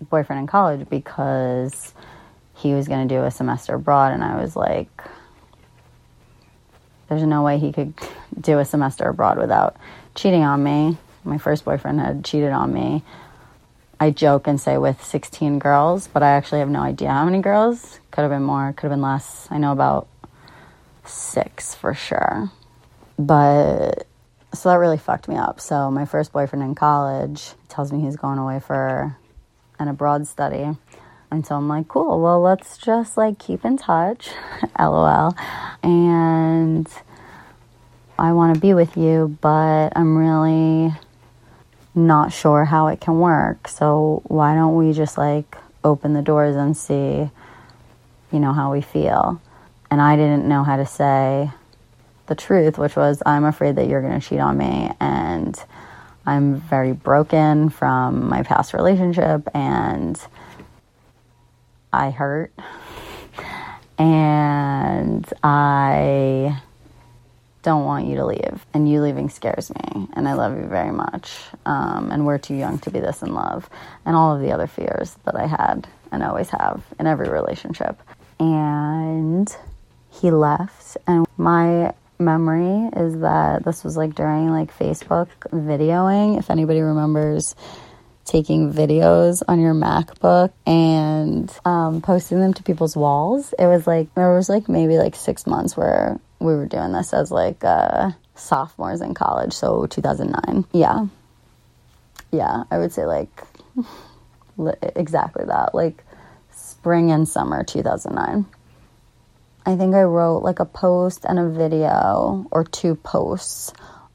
boyfriend 0.00 0.40
in 0.40 0.46
college 0.46 0.88
because 0.88 1.94
he 2.56 2.74
was 2.74 2.88
going 2.88 3.06
to 3.06 3.14
do 3.14 3.24
a 3.24 3.30
semester 3.30 3.74
abroad, 3.74 4.12
and 4.12 4.22
I 4.22 4.40
was 4.40 4.56
like, 4.56 4.88
there's 7.08 7.22
no 7.22 7.42
way 7.42 7.58
he 7.58 7.72
could 7.72 7.94
do 8.40 8.58
a 8.58 8.64
semester 8.64 9.08
abroad 9.08 9.38
without 9.38 9.76
cheating 10.14 10.42
on 10.42 10.62
me. 10.62 10.98
My 11.24 11.38
first 11.38 11.64
boyfriend 11.64 12.00
had 12.00 12.24
cheated 12.24 12.52
on 12.52 12.72
me. 12.72 13.02
I 14.00 14.10
joke 14.10 14.46
and 14.46 14.60
say 14.60 14.76
with 14.76 15.02
16 15.02 15.58
girls, 15.58 16.08
but 16.08 16.22
I 16.22 16.30
actually 16.30 16.58
have 16.58 16.68
no 16.68 16.80
idea 16.80 17.10
how 17.10 17.24
many 17.24 17.40
girls. 17.40 18.00
Could 18.10 18.22
have 18.22 18.30
been 18.30 18.42
more, 18.42 18.72
could 18.72 18.88
have 18.88 18.90
been 18.90 19.02
less. 19.02 19.48
I 19.50 19.58
know 19.58 19.72
about 19.72 20.08
six 21.04 21.74
for 21.74 21.94
sure. 21.94 22.50
But 23.18 24.06
so 24.52 24.68
that 24.68 24.76
really 24.76 24.98
fucked 24.98 25.28
me 25.28 25.36
up. 25.36 25.60
So 25.60 25.90
my 25.90 26.04
first 26.04 26.32
boyfriend 26.32 26.64
in 26.64 26.74
college 26.74 27.52
tells 27.68 27.92
me 27.92 28.00
he's 28.00 28.16
going 28.16 28.38
away 28.38 28.60
for 28.60 29.16
an 29.78 29.88
abroad 29.88 30.26
study. 30.26 30.76
And 31.30 31.44
so 31.44 31.56
I'm 31.56 31.68
like, 31.68 31.88
cool, 31.88 32.20
well, 32.20 32.40
let's 32.40 32.78
just 32.78 33.16
like 33.16 33.38
keep 33.38 33.64
in 33.64 33.76
touch, 33.76 34.30
lol. 34.78 35.34
And 35.82 36.88
I 38.18 38.32
want 38.32 38.54
to 38.54 38.60
be 38.60 38.74
with 38.74 38.96
you, 38.96 39.36
but 39.40 39.90
I'm 39.96 40.16
really 40.16 40.94
not 41.94 42.32
sure 42.32 42.64
how 42.64 42.86
it 42.88 43.00
can 43.00 43.18
work. 43.18 43.66
So 43.68 44.22
why 44.26 44.54
don't 44.54 44.76
we 44.76 44.92
just 44.92 45.18
like 45.18 45.56
open 45.82 46.12
the 46.12 46.22
doors 46.22 46.56
and 46.56 46.76
see, 46.76 47.30
you 48.32 48.38
know, 48.38 48.52
how 48.52 48.72
we 48.72 48.80
feel? 48.80 49.40
And 49.90 50.00
I 50.00 50.16
didn't 50.16 50.46
know 50.48 50.64
how 50.64 50.76
to 50.76 50.86
say 50.86 51.50
the 52.26 52.34
truth, 52.34 52.78
which 52.78 52.96
was, 52.96 53.22
I'm 53.24 53.44
afraid 53.44 53.76
that 53.76 53.88
you're 53.88 54.02
going 54.02 54.18
to 54.18 54.26
cheat 54.26 54.40
on 54.40 54.56
me. 54.56 54.90
And 55.00 55.58
I'm 56.26 56.56
very 56.56 56.92
broken 56.92 57.68
from 57.68 58.28
my 58.28 58.42
past 58.42 58.72
relationship 58.72 59.48
and 59.54 60.20
I 61.92 62.10
hurt. 62.10 62.52
And 63.96 65.24
I 65.44 66.60
don't 67.62 67.84
want 67.84 68.06
you 68.06 68.16
to 68.16 68.26
leave. 68.26 68.66
And 68.74 68.88
you 68.88 69.00
leaving 69.00 69.30
scares 69.30 69.70
me. 69.74 70.08
And 70.14 70.28
I 70.28 70.34
love 70.34 70.56
you 70.56 70.66
very 70.66 70.92
much. 70.92 71.32
Um, 71.64 72.10
and 72.10 72.26
we're 72.26 72.38
too 72.38 72.54
young 72.54 72.78
to 72.80 72.90
be 72.90 73.00
this 73.00 73.22
in 73.22 73.32
love. 73.34 73.68
And 74.04 74.16
all 74.16 74.34
of 74.34 74.42
the 74.42 74.52
other 74.52 74.66
fears 74.66 75.16
that 75.24 75.36
I 75.36 75.46
had 75.46 75.86
and 76.12 76.22
always 76.22 76.50
have 76.50 76.82
in 76.98 77.06
every 77.06 77.28
relationship. 77.28 78.00
And 78.38 79.54
he 80.20 80.30
left. 80.30 80.96
And 81.06 81.26
my 81.36 81.92
memory 82.18 82.90
is 82.96 83.20
that 83.20 83.64
this 83.64 83.84
was 83.84 83.96
like 83.96 84.14
during 84.14 84.50
like 84.50 84.76
Facebook 84.76 85.28
videoing. 85.50 86.38
If 86.38 86.50
anybody 86.50 86.80
remembers 86.80 87.54
taking 88.24 88.72
videos 88.72 89.42
on 89.46 89.60
your 89.60 89.74
MacBook 89.74 90.52
and 90.66 91.52
um, 91.64 92.00
posting 92.00 92.40
them 92.40 92.54
to 92.54 92.62
people's 92.62 92.96
walls, 92.96 93.52
it 93.58 93.66
was 93.66 93.86
like 93.86 94.12
there 94.14 94.34
was 94.34 94.48
like 94.48 94.68
maybe 94.68 94.96
like 94.96 95.14
six 95.14 95.46
months 95.46 95.76
where 95.76 96.18
we 96.38 96.54
were 96.54 96.66
doing 96.66 96.92
this 96.92 97.12
as 97.12 97.30
like 97.30 97.62
uh, 97.64 98.10
sophomores 98.34 99.00
in 99.00 99.14
college. 99.14 99.52
So 99.52 99.86
2009. 99.86 100.64
Yeah. 100.72 101.06
Yeah, 102.30 102.64
I 102.70 102.78
would 102.78 102.92
say 102.92 103.04
like 103.04 103.42
exactly 104.96 105.44
that. 105.46 105.74
Like 105.74 106.04
spring 106.50 107.10
and 107.10 107.28
summer 107.28 107.62
2009. 107.64 108.46
I 109.66 109.76
think 109.76 109.94
I 109.94 110.02
wrote 110.02 110.42
like 110.42 110.60
a 110.60 110.66
post 110.66 111.24
and 111.24 111.38
a 111.38 111.48
video 111.48 112.46
or 112.50 112.64
two 112.64 112.96
posts 112.96 113.72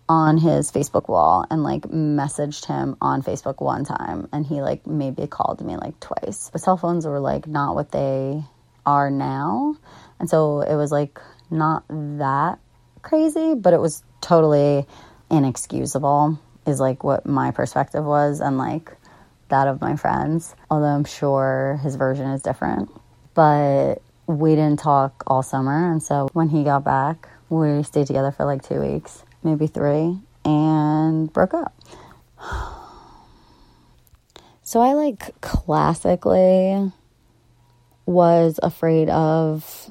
on 0.08 0.38
his 0.38 0.72
Facebook 0.72 1.08
wall 1.08 1.46
and 1.50 1.64
like 1.64 1.84
messaged 1.84 2.66
him 2.66 2.98
on 3.02 3.24
Facebook 3.24 3.62
one 3.62 3.84
time 3.84 4.28
and 4.32 4.46
he 4.46 4.62
like 4.62 4.86
maybe 4.86 5.26
called 5.28 5.66
me 5.66 5.76
like 5.76 6.00
twice. 6.00 6.50
But 6.52 6.62
cell 6.62 6.78
phones 6.78 7.06
were 7.06 7.20
like 7.20 7.48
not 7.48 7.74
what 7.74 7.92
they 7.92 8.44
are 8.86 9.10
now. 9.10 9.76
And 10.20 10.30
so 10.30 10.62
it 10.62 10.76
was 10.76 10.92
like 10.92 11.20
not 11.50 11.84
that 11.90 12.60
crazy, 13.02 13.56
but 13.56 13.74
it 13.74 13.80
was 13.80 14.04
totally 14.22 14.86
inexcusable 15.32 16.40
is 16.68 16.80
like 16.80 17.04
what 17.04 17.26
my 17.26 17.52
perspective 17.52 18.04
was 18.04 18.40
and 18.40 18.58
like 18.58 18.96
that 19.50 19.68
of 19.68 19.82
my 19.82 19.96
friends. 19.96 20.56
Although 20.70 20.86
I'm 20.86 21.06
sure 21.06 21.80
his 21.82 21.96
version 21.96 22.28
is 22.30 22.44
different. 22.44 22.92
But 23.34 24.02
we 24.30 24.52
didn't 24.52 24.78
talk 24.80 25.24
all 25.26 25.42
summer. 25.42 25.92
And 25.92 26.04
so 26.04 26.30
when 26.34 26.50
he 26.50 26.64
got 26.64 26.84
back, 26.84 27.28
we 27.50 27.82
stayed 27.82 28.06
together 28.06 28.32
for 28.32 28.46
like 28.46 28.62
two 28.62 28.80
weeks, 28.80 29.24
maybe 29.44 29.66
three, 29.66 30.20
and 30.46 31.34
broke 31.34 31.56
up. 31.56 31.74
So 34.62 34.82
I 34.82 34.94
like 34.94 35.42
classically 35.42 36.92
was 38.06 38.60
afraid 38.62 39.10
of 39.10 39.90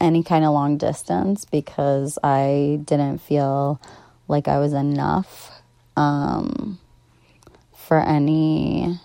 any 0.00 0.22
kind 0.22 0.44
of 0.44 0.52
long 0.52 0.78
distance 0.78 1.44
because 1.44 2.20
I 2.22 2.78
didn't 2.84 3.18
feel 3.18 3.80
like 4.28 4.46
I 4.46 4.60
was 4.60 4.72
enough 4.74 5.50
um, 5.96 6.78
for 7.74 7.98
any 7.98 9.00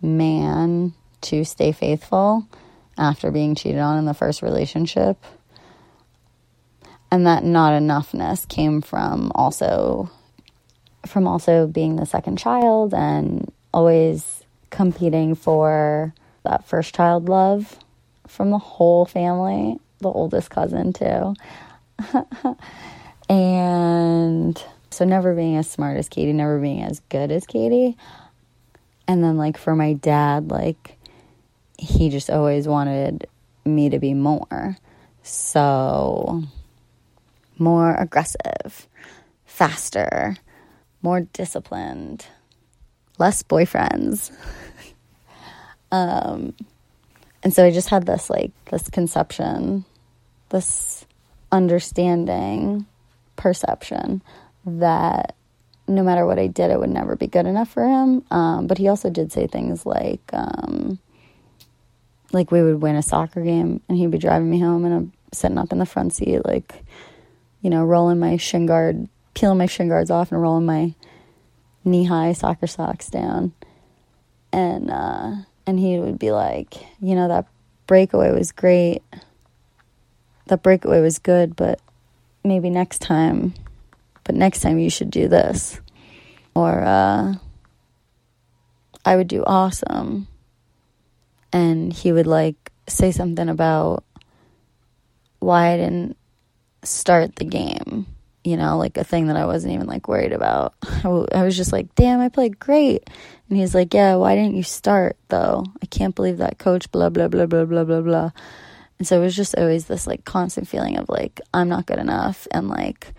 man 0.00 0.94
to 1.22 1.44
stay 1.44 1.72
faithful 1.72 2.46
after 3.00 3.30
being 3.30 3.54
cheated 3.54 3.80
on 3.80 3.98
in 3.98 4.04
the 4.04 4.14
first 4.14 4.42
relationship. 4.42 5.24
And 7.10 7.26
that 7.26 7.42
not 7.42 7.72
enoughness 7.72 8.46
came 8.46 8.82
from 8.82 9.32
also 9.34 10.10
from 11.06 11.26
also 11.26 11.66
being 11.66 11.96
the 11.96 12.04
second 12.04 12.36
child 12.36 12.92
and 12.92 13.50
always 13.72 14.44
competing 14.68 15.34
for 15.34 16.14
that 16.44 16.66
first 16.66 16.94
child 16.94 17.28
love 17.28 17.78
from 18.28 18.50
the 18.50 18.58
whole 18.58 19.06
family, 19.06 19.78
the 19.98 20.08
oldest 20.08 20.50
cousin 20.50 20.92
too. 20.92 21.34
and 23.28 24.62
so 24.90 25.04
never 25.04 25.34
being 25.34 25.56
as 25.56 25.68
smart 25.68 25.96
as 25.96 26.08
Katie, 26.08 26.32
never 26.32 26.58
being 26.58 26.82
as 26.82 27.00
good 27.08 27.32
as 27.32 27.46
Katie. 27.46 27.96
And 29.08 29.24
then 29.24 29.36
like 29.36 29.56
for 29.56 29.74
my 29.74 29.94
dad, 29.94 30.50
like 30.50 30.99
he 31.80 32.10
just 32.10 32.30
always 32.30 32.68
wanted 32.68 33.26
me 33.64 33.88
to 33.88 33.98
be 33.98 34.14
more. 34.14 34.76
So 35.22 36.42
more 37.58 37.94
aggressive, 37.94 38.86
faster, 39.44 40.36
more 41.02 41.20
disciplined, 41.20 42.26
less 43.18 43.42
boyfriends. 43.42 44.30
um, 45.92 46.54
and 47.42 47.52
so 47.52 47.64
I 47.64 47.70
just 47.70 47.88
had 47.88 48.06
this 48.06 48.28
like 48.28 48.52
this 48.70 48.88
conception, 48.88 49.84
this 50.50 51.06
understanding, 51.50 52.86
perception 53.36 54.22
that 54.66 55.34
no 55.88 56.02
matter 56.02 56.24
what 56.24 56.38
I 56.38 56.46
did, 56.46 56.70
it 56.70 56.78
would 56.78 56.90
never 56.90 57.16
be 57.16 57.26
good 57.26 57.46
enough 57.46 57.68
for 57.68 57.84
him. 57.84 58.22
Um, 58.30 58.66
but 58.66 58.78
he 58.78 58.88
also 58.88 59.10
did 59.10 59.32
say 59.32 59.46
things 59.46 59.84
like, 59.84 60.22
um, 60.32 60.98
like 62.32 62.50
we 62.50 62.62
would 62.62 62.80
win 62.80 62.96
a 62.96 63.02
soccer 63.02 63.42
game 63.42 63.80
and 63.88 63.98
he'd 63.98 64.10
be 64.10 64.18
driving 64.18 64.50
me 64.50 64.60
home 64.60 64.84
and 64.84 64.94
I'm 64.94 65.12
sitting 65.32 65.58
up 65.58 65.72
in 65.72 65.78
the 65.78 65.86
front 65.86 66.14
seat, 66.14 66.44
like, 66.44 66.84
you 67.60 67.70
know, 67.70 67.84
rolling 67.84 68.18
my 68.18 68.36
shin 68.36 68.66
guard, 68.66 69.08
peeling 69.34 69.58
my 69.58 69.66
shin 69.66 69.88
guards 69.88 70.10
off 70.10 70.32
and 70.32 70.40
rolling 70.40 70.66
my 70.66 70.94
knee 71.84 72.04
high 72.04 72.32
soccer 72.32 72.66
socks 72.66 73.08
down. 73.08 73.52
And, 74.52 74.90
uh, 74.90 75.32
and 75.66 75.78
he 75.78 75.98
would 75.98 76.18
be 76.18 76.30
like, 76.30 76.74
you 77.00 77.14
know, 77.14 77.28
that 77.28 77.46
breakaway 77.86 78.32
was 78.32 78.52
great. 78.52 79.02
That 80.46 80.62
breakaway 80.62 81.00
was 81.00 81.18
good, 81.18 81.54
but 81.54 81.80
maybe 82.42 82.70
next 82.70 83.00
time, 83.00 83.54
but 84.24 84.34
next 84.34 84.60
time 84.60 84.78
you 84.78 84.90
should 84.90 85.10
do 85.10 85.28
this. 85.28 85.80
Or, 86.54 86.82
uh, 86.82 87.34
I 89.04 89.16
would 89.16 89.28
do 89.28 89.44
awesome. 89.46 90.26
And 91.52 91.92
he 91.92 92.12
would 92.12 92.26
like 92.26 92.72
say 92.86 93.10
something 93.10 93.48
about 93.48 94.04
why 95.38 95.72
I 95.72 95.76
didn't 95.76 96.16
start 96.82 97.36
the 97.36 97.44
game 97.44 98.06
you 98.44 98.56
know, 98.56 98.78
like 98.78 98.96
a 98.96 99.04
thing 99.04 99.26
that 99.26 99.36
I 99.36 99.44
wasn't 99.44 99.74
even 99.74 99.86
like 99.86 100.08
worried 100.08 100.32
about. 100.32 100.74
I 101.04 101.42
was 101.42 101.56
just 101.56 101.72
like, 101.72 101.94
damn, 101.94 102.20
I 102.20 102.28
played 102.28 102.58
great. 102.58 103.08
And 103.48 103.58
he's 103.58 103.74
like, 103.74 103.92
yeah, 103.92 104.14
why 104.16 104.34
didn't 104.34 104.56
you 104.56 104.62
start 104.62 105.16
though? 105.28 105.64
I 105.82 105.86
can't 105.86 106.14
believe 106.14 106.38
that 106.38 106.58
coach, 106.58 106.90
blah, 106.90 107.10
blah, 107.10 107.28
blah, 107.28 107.46
blah, 107.46 107.64
blah, 107.64 107.84
blah, 107.84 108.00
blah. 108.00 108.30
And 108.98 109.06
so 109.06 109.20
it 109.20 109.24
was 109.24 109.36
just 109.36 109.56
always 109.56 109.86
this 109.86 110.06
like 110.06 110.24
constant 110.24 110.68
feeling 110.68 110.96
of 110.96 111.08
like, 111.08 111.40
I'm 111.52 111.68
not 111.68 111.86
good 111.86 111.98
enough 111.98 112.46
and 112.50 112.68
like, 112.68 113.12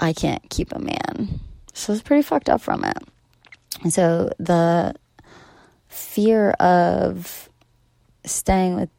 I 0.00 0.12
can't 0.12 0.48
keep 0.50 0.72
a 0.72 0.78
man. 0.78 1.40
So 1.72 1.92
I 1.92 1.94
was 1.94 2.02
pretty 2.02 2.22
fucked 2.22 2.48
up 2.48 2.60
from 2.60 2.84
it. 2.84 2.98
And 3.82 3.92
so 3.92 4.30
the 4.38 4.94
fear 5.98 6.50
of 6.52 7.48
staying 8.24 8.76
with 8.76 8.90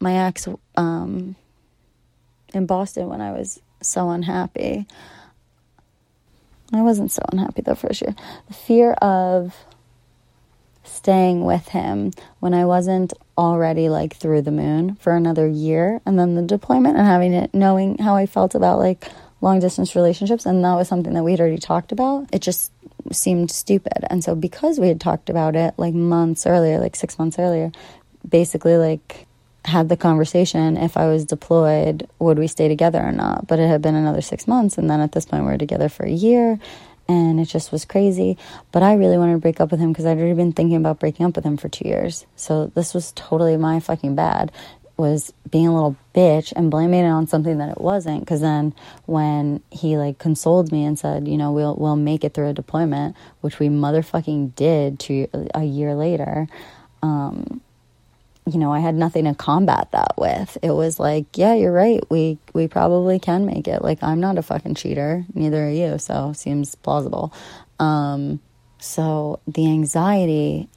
my 0.00 0.26
ex, 0.26 0.48
um, 0.76 1.36
in 2.52 2.66
Boston 2.66 3.08
when 3.08 3.20
I 3.20 3.32
was 3.32 3.60
so 3.82 4.10
unhappy. 4.10 4.86
I 6.72 6.82
wasn't 6.82 7.10
so 7.10 7.22
unhappy 7.32 7.62
the 7.62 7.74
first 7.74 8.00
year. 8.02 8.14
The 8.48 8.54
fear 8.54 8.92
of 8.94 9.54
staying 10.84 11.44
with 11.44 11.68
him 11.68 12.12
when 12.40 12.54
I 12.54 12.64
wasn't 12.64 13.12
already 13.38 13.88
like 13.88 14.16
through 14.16 14.42
the 14.42 14.50
moon 14.50 14.96
for 14.96 15.14
another 15.14 15.46
year 15.46 16.00
and 16.04 16.18
then 16.18 16.34
the 16.34 16.42
deployment 16.42 16.96
and 16.96 17.06
having 17.06 17.32
it 17.32 17.54
knowing 17.54 17.98
how 17.98 18.16
I 18.16 18.26
felt 18.26 18.54
about 18.54 18.78
like 18.78 19.08
long 19.40 19.60
distance 19.60 19.94
relationships 19.94 20.46
and 20.46 20.64
that 20.64 20.74
was 20.74 20.88
something 20.88 21.14
that 21.14 21.22
we'd 21.22 21.40
already 21.40 21.58
talked 21.58 21.92
about. 21.92 22.28
It 22.32 22.42
just 22.42 22.72
seemed 23.12 23.50
stupid. 23.50 24.04
And 24.08 24.22
so 24.22 24.34
because 24.34 24.78
we 24.78 24.88
had 24.88 25.00
talked 25.00 25.30
about 25.30 25.56
it 25.56 25.74
like 25.76 25.94
months 25.94 26.46
earlier, 26.46 26.78
like 26.78 26.96
6 26.96 27.18
months 27.18 27.38
earlier, 27.38 27.72
basically 28.28 28.76
like 28.76 29.26
had 29.64 29.88
the 29.88 29.96
conversation 29.96 30.76
if 30.76 30.96
I 30.96 31.06
was 31.06 31.24
deployed, 31.24 32.08
would 32.18 32.38
we 32.38 32.46
stay 32.46 32.68
together 32.68 33.00
or 33.00 33.12
not? 33.12 33.46
But 33.46 33.58
it 33.58 33.68
had 33.68 33.82
been 33.82 33.94
another 33.94 34.22
six 34.22 34.48
months, 34.48 34.78
and 34.78 34.88
then 34.88 35.00
at 35.00 35.12
this 35.12 35.26
point, 35.26 35.44
we 35.44 35.50
were 35.50 35.58
together 35.58 35.88
for 35.88 36.04
a 36.06 36.10
year, 36.10 36.58
and 37.08 37.38
it 37.38 37.44
just 37.44 37.70
was 37.70 37.84
crazy. 37.84 38.38
But 38.72 38.82
I 38.82 38.94
really 38.94 39.18
wanted 39.18 39.32
to 39.32 39.38
break 39.38 39.60
up 39.60 39.70
with 39.70 39.80
him 39.80 39.92
because 39.92 40.06
I'd 40.06 40.16
already 40.16 40.34
been 40.34 40.52
thinking 40.52 40.76
about 40.76 40.98
breaking 40.98 41.26
up 41.26 41.36
with 41.36 41.44
him 41.44 41.56
for 41.56 41.68
two 41.68 41.86
years. 41.86 42.24
So 42.36 42.72
this 42.74 42.94
was 42.94 43.12
totally 43.12 43.56
my 43.56 43.80
fucking 43.80 44.14
bad. 44.14 44.50
Was 45.00 45.32
being 45.50 45.66
a 45.66 45.74
little 45.74 45.96
bitch 46.14 46.52
and 46.54 46.70
blaming 46.70 47.06
it 47.06 47.08
on 47.08 47.26
something 47.26 47.56
that 47.56 47.70
it 47.70 47.80
wasn't. 47.80 48.20
Because 48.20 48.42
then 48.42 48.74
when 49.06 49.62
he 49.70 49.96
like 49.96 50.18
consoled 50.18 50.70
me 50.70 50.84
and 50.84 50.98
said, 50.98 51.26
you 51.26 51.38
know, 51.38 51.52
we'll 51.52 51.74
we'll 51.76 51.96
make 51.96 52.22
it 52.22 52.34
through 52.34 52.48
a 52.48 52.52
deployment, 52.52 53.16
which 53.40 53.58
we 53.58 53.68
motherfucking 53.68 54.54
did 54.54 55.00
to 55.00 55.26
a 55.54 55.64
year 55.64 55.94
later. 55.94 56.48
Um, 57.02 57.62
you 58.46 58.58
know, 58.58 58.72
I 58.72 58.80
had 58.80 58.94
nothing 58.94 59.24
to 59.24 59.34
combat 59.34 59.88
that 59.92 60.14
with. 60.18 60.58
It 60.62 60.72
was 60.72 60.98
like, 60.98 61.38
yeah, 61.38 61.54
you're 61.54 61.72
right. 61.72 62.02
We 62.10 62.38
we 62.52 62.68
probably 62.68 63.18
can 63.18 63.46
make 63.46 63.68
it. 63.68 63.82
Like 63.82 64.02
I'm 64.02 64.20
not 64.20 64.36
a 64.36 64.42
fucking 64.42 64.74
cheater, 64.74 65.24
neither 65.34 65.66
are 65.66 65.70
you, 65.70 65.98
so 65.98 66.34
seems 66.34 66.74
plausible. 66.74 67.32
Um, 67.78 68.40
so 68.78 69.40
the 69.46 69.66
anxiety 69.66 70.68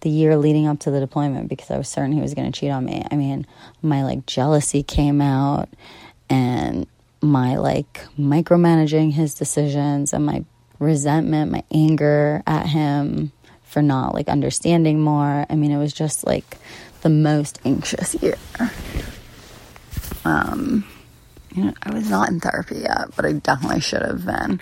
the 0.00 0.10
year 0.10 0.36
leading 0.36 0.66
up 0.66 0.78
to 0.80 0.90
the 0.90 1.00
deployment 1.00 1.48
because 1.48 1.70
I 1.70 1.78
was 1.78 1.88
certain 1.88 2.12
he 2.12 2.20
was 2.20 2.34
going 2.34 2.50
to 2.50 2.58
cheat 2.58 2.70
on 2.70 2.84
me. 2.84 3.04
I 3.10 3.16
mean, 3.16 3.46
my 3.82 4.04
like 4.04 4.26
jealousy 4.26 4.82
came 4.82 5.20
out 5.20 5.68
and 6.30 6.86
my 7.20 7.56
like 7.56 8.04
micromanaging 8.18 9.12
his 9.12 9.34
decisions 9.34 10.12
and 10.12 10.24
my 10.24 10.44
resentment, 10.78 11.50
my 11.50 11.64
anger 11.72 12.42
at 12.46 12.66
him 12.66 13.32
for 13.64 13.82
not 13.82 14.14
like 14.14 14.28
understanding 14.28 15.00
more. 15.00 15.46
I 15.50 15.54
mean, 15.54 15.72
it 15.72 15.78
was 15.78 15.92
just 15.92 16.26
like 16.26 16.56
the 17.02 17.08
most 17.08 17.58
anxious 17.64 18.14
year. 18.22 18.36
Um, 20.24 20.84
you 21.54 21.64
know, 21.64 21.74
I 21.82 21.92
was 21.92 22.08
not 22.08 22.28
in 22.28 22.40
therapy 22.40 22.80
yet, 22.80 23.14
but 23.16 23.24
I 23.24 23.32
definitely 23.32 23.80
should 23.80 24.02
have 24.02 24.24
been. 24.24 24.60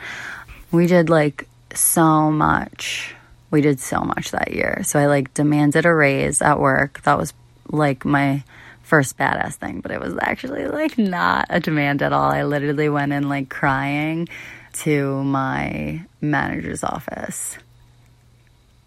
We 0.70 0.86
did 0.86 1.10
like 1.10 1.48
so 1.74 2.30
much. 2.30 3.14
We 3.50 3.60
did 3.60 3.80
so 3.80 4.00
much 4.00 4.32
that 4.32 4.52
year. 4.52 4.82
So 4.84 4.98
I 4.98 5.06
like 5.06 5.32
demanded 5.34 5.86
a 5.86 5.94
raise 5.94 6.42
at 6.42 6.58
work. 6.58 7.02
That 7.02 7.18
was 7.18 7.32
like 7.70 8.04
my 8.04 8.42
first 8.82 9.18
badass 9.18 9.54
thing, 9.54 9.80
but 9.80 9.90
it 9.90 10.00
was 10.00 10.14
actually 10.20 10.66
like 10.66 10.96
not 10.98 11.46
a 11.50 11.60
demand 11.60 12.02
at 12.02 12.12
all. 12.12 12.30
I 12.30 12.44
literally 12.44 12.88
went 12.88 13.12
in 13.12 13.28
like 13.28 13.48
crying 13.48 14.28
to 14.74 15.22
my 15.24 16.04
manager's 16.20 16.84
office, 16.84 17.56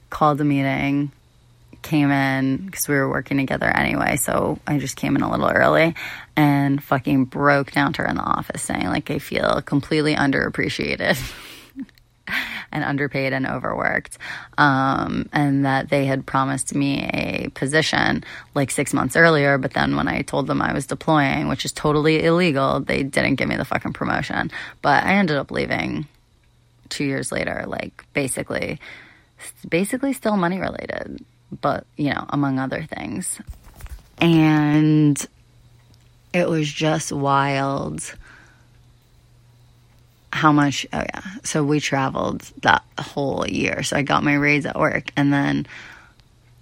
called 0.09 0.39
a 0.39 0.45
meeting, 0.45 1.11
came 1.81 2.11
in 2.11 2.57
because 2.65 2.87
we 2.87 2.95
were 2.95 3.09
working 3.09 3.37
together 3.37 3.65
anyway. 3.65 4.15
So 4.17 4.59
I 4.67 4.79
just 4.79 4.95
came 4.95 5.15
in 5.15 5.21
a 5.21 5.31
little 5.31 5.49
early 5.49 5.95
and 6.35 6.83
fucking 6.83 7.25
broke 7.25 7.71
down 7.71 7.93
to 7.93 8.03
her 8.03 8.07
in 8.07 8.15
the 8.15 8.21
office 8.21 8.61
saying, 8.61 8.87
like, 8.87 9.09
I 9.11 9.19
feel 9.19 9.61
completely 9.61 10.15
underappreciated. 10.15 11.17
and 12.71 12.83
underpaid 12.83 13.33
and 13.33 13.45
overworked, 13.45 14.17
um, 14.57 15.29
and 15.33 15.65
that 15.65 15.89
they 15.89 16.05
had 16.05 16.25
promised 16.25 16.73
me 16.75 17.09
a 17.13 17.49
position 17.49 18.23
like 18.55 18.71
six 18.71 18.93
months 18.93 19.15
earlier. 19.15 19.57
But 19.57 19.73
then 19.73 19.95
when 19.95 20.07
I 20.07 20.21
told 20.21 20.47
them 20.47 20.61
I 20.61 20.73
was 20.73 20.85
deploying, 20.85 21.47
which 21.47 21.65
is 21.65 21.71
totally 21.71 22.23
illegal, 22.23 22.79
they 22.79 23.03
didn't 23.03 23.35
give 23.35 23.49
me 23.49 23.57
the 23.57 23.65
fucking 23.65 23.93
promotion. 23.93 24.51
But 24.81 25.03
I 25.03 25.13
ended 25.13 25.37
up 25.37 25.51
leaving 25.51 26.07
two 26.89 27.05
years 27.05 27.31
later, 27.31 27.65
like 27.67 28.05
basically, 28.13 28.79
basically 29.69 30.13
still 30.13 30.37
money 30.37 30.59
related 30.59 31.23
but 31.61 31.85
you 31.97 32.11
know, 32.11 32.25
among 32.29 32.59
other 32.59 32.83
things. 32.83 33.39
And 34.19 35.17
it 36.33 36.47
was 36.47 36.71
just 36.71 37.11
wild 37.11 38.15
how 40.31 40.51
much 40.51 40.85
oh 40.93 40.99
yeah. 40.99 41.21
So 41.43 41.63
we 41.63 41.79
traveled 41.79 42.41
that 42.61 42.83
whole 42.99 43.47
year. 43.47 43.83
So 43.83 43.97
i 43.97 44.01
got 44.01 44.23
my 44.23 44.35
raise 44.35 44.65
at 44.65 44.77
work 44.77 45.11
and 45.15 45.33
then 45.33 45.67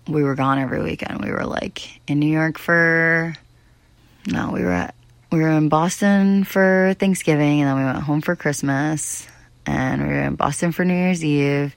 we 0.07 0.23
were 0.23 0.35
gone 0.35 0.59
every 0.59 0.81
weekend. 0.81 1.23
We 1.23 1.31
were 1.31 1.45
like 1.45 1.99
in 2.07 2.19
new 2.19 2.31
york 2.31 2.57
for 2.57 3.35
no 4.27 4.51
we 4.51 4.61
were 4.61 4.71
at 4.71 4.95
we 5.31 5.39
were 5.39 5.49
in 5.49 5.69
boston 5.69 6.43
for 6.43 6.95
thanksgiving 6.99 7.61
and 7.61 7.69
then 7.69 7.77
we 7.77 7.83
went 7.83 7.99
home 7.99 8.21
for 8.21 8.35
christmas 8.35 9.27
and 9.65 10.01
we 10.01 10.07
were 10.07 10.23
in 10.23 10.35
boston 10.35 10.71
for 10.71 10.85
new 10.85 10.93
year's 10.93 11.23
eve 11.23 11.75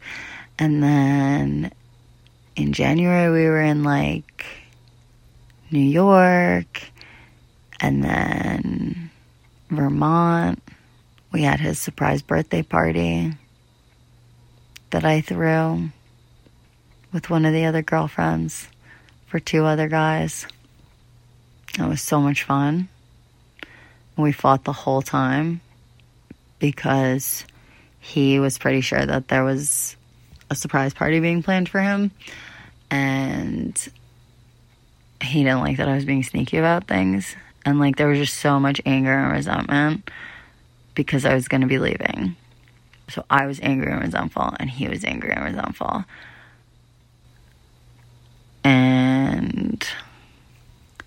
and 0.58 0.82
then 0.82 1.72
in 2.56 2.72
January 2.72 3.30
we 3.32 3.48
were 3.48 3.60
in 3.60 3.82
like 3.82 4.44
New 5.70 5.78
York, 5.78 6.82
and 7.80 8.02
then 8.02 9.10
Vermont. 9.70 10.62
We 11.32 11.42
had 11.42 11.60
his 11.60 11.78
surprise 11.78 12.22
birthday 12.22 12.62
party 12.62 13.32
that 14.90 15.04
I 15.04 15.20
threw 15.20 15.90
with 17.12 17.30
one 17.30 17.44
of 17.44 17.52
the 17.52 17.66
other 17.66 17.82
girlfriends 17.82 18.68
for 19.26 19.38
two 19.38 19.64
other 19.64 19.88
guys. 19.88 20.46
It 21.78 21.86
was 21.86 22.02
so 22.02 22.20
much 22.20 22.42
fun. 22.42 22.88
We 24.16 24.32
fought 24.32 24.64
the 24.64 24.72
whole 24.72 25.02
time 25.02 25.60
because 26.58 27.44
he 28.00 28.40
was 28.40 28.58
pretty 28.58 28.80
sure 28.80 29.04
that 29.04 29.28
there 29.28 29.44
was 29.44 29.96
a 30.50 30.56
surprise 30.56 30.92
party 30.92 31.20
being 31.20 31.42
planned 31.42 31.68
for 31.68 31.80
him. 31.80 32.10
And 32.90 33.76
he 35.22 35.44
didn't 35.44 35.60
like 35.60 35.76
that 35.76 35.88
I 35.88 35.94
was 35.94 36.04
being 36.04 36.24
sneaky 36.24 36.56
about 36.56 36.88
things. 36.88 37.36
And 37.64 37.78
like 37.78 37.96
there 37.96 38.08
was 38.08 38.18
just 38.18 38.38
so 38.38 38.58
much 38.58 38.80
anger 38.84 39.16
and 39.16 39.32
resentment 39.32 40.10
because 41.04 41.24
I 41.24 41.34
was 41.34 41.48
going 41.48 41.62
to 41.62 41.66
be 41.66 41.78
leaving. 41.78 42.36
So 43.08 43.24
I 43.30 43.46
was 43.46 43.58
angry 43.60 43.90
and 43.90 44.02
resentful, 44.02 44.54
and 44.60 44.68
he 44.68 44.86
was 44.86 45.04
angry 45.04 45.32
and 45.32 45.44
resentful. 45.44 46.04
And 48.62 49.84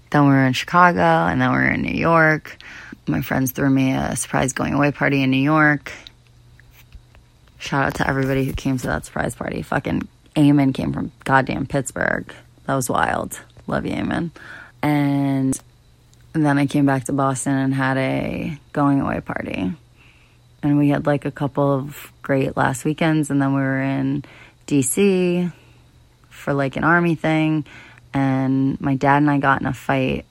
then 0.09 0.23
we 0.23 0.29
were 0.29 0.45
in 0.45 0.53
Chicago, 0.53 0.99
and 0.99 1.39
then 1.39 1.51
we 1.51 1.57
were 1.57 1.69
in 1.69 1.81
New 1.83 1.93
York. 1.93 2.57
My 3.05 3.21
friends 3.21 3.51
threw 3.51 3.69
me 3.69 3.93
a 3.93 4.15
surprise 4.15 4.51
going 4.51 4.73
away 4.73 4.91
party 4.91 5.21
in 5.21 5.29
New 5.29 5.37
York. 5.37 5.91
Shout 7.59 7.85
out 7.85 7.95
to 7.95 8.07
everybody 8.07 8.45
who 8.45 8.53
came 8.53 8.77
to 8.79 8.87
that 8.87 9.05
surprise 9.05 9.35
party. 9.35 9.61
Fucking 9.61 10.07
Eamon 10.35 10.73
came 10.73 10.91
from 10.91 11.11
goddamn 11.23 11.67
Pittsburgh. 11.67 12.33
That 12.65 12.75
was 12.75 12.89
wild. 12.89 13.39
Love 13.67 13.85
you, 13.85 13.93
Eamon. 13.93 14.31
And 14.81 15.61
then 16.33 16.57
I 16.57 16.65
came 16.65 16.85
back 16.85 17.05
to 17.05 17.13
Boston 17.13 17.53
and 17.53 17.73
had 17.73 17.97
a 17.97 18.57
going 18.73 18.99
away 18.99 19.21
party. 19.21 19.73
And 20.63 20.77
we 20.77 20.89
had 20.89 21.05
like 21.05 21.25
a 21.25 21.31
couple 21.31 21.71
of 21.71 22.11
great 22.21 22.55
last 22.55 22.85
weekends. 22.85 23.29
And 23.29 23.41
then 23.41 23.53
we 23.53 23.61
were 23.61 23.81
in 23.81 24.23
DC 24.65 25.51
for 26.29 26.53
like 26.53 26.77
an 26.77 26.83
army 26.83 27.15
thing. 27.15 27.65
And 28.13 28.79
my 28.79 28.95
dad 28.95 29.17
and 29.17 29.29
I 29.29 29.39
got 29.39 29.61
in 29.61 29.67
a 29.67 29.73
fight 29.73 30.25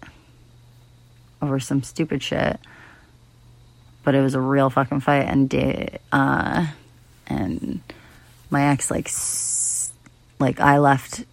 over 1.41 1.61
some 1.61 1.83
stupid 1.83 2.23
shit. 2.23 2.59
But 4.05 4.15
it 4.15 4.23
was 4.23 4.35
a 4.35 4.41
real 4.41 4.71
fucking 4.71 5.01
fight. 5.01 5.29
And, 5.29 5.99
uh, 6.11 6.67
and 7.27 7.81
my 8.51 8.71
ex, 8.71 8.91
like, 8.91 9.11
like 10.41 10.61
I 10.61 10.79
left 10.79 11.25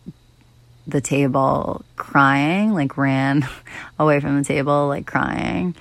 the 0.85 1.01
table 1.01 1.85
crying, 1.95 2.73
like 2.73 2.97
ran 2.97 3.47
away 3.99 4.19
from 4.19 4.37
the 4.37 4.43
table, 4.43 4.87
like 4.87 5.05
crying. 5.05 5.75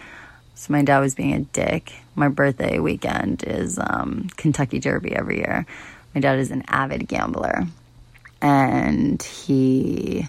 So 0.58 0.72
my 0.72 0.82
dad 0.82 0.98
was 0.98 1.14
being 1.14 1.34
a 1.34 1.38
dick. 1.38 1.92
My 2.16 2.26
birthday 2.26 2.80
weekend 2.80 3.44
is 3.44 3.78
um, 3.78 4.28
Kentucky 4.36 4.80
Derby 4.80 5.14
every 5.14 5.36
year. 5.36 5.66
My 6.16 6.20
dad 6.20 6.40
is 6.40 6.50
an 6.50 6.64
avid 6.66 7.06
gambler, 7.06 7.62
and 8.42 9.22
he 9.22 10.26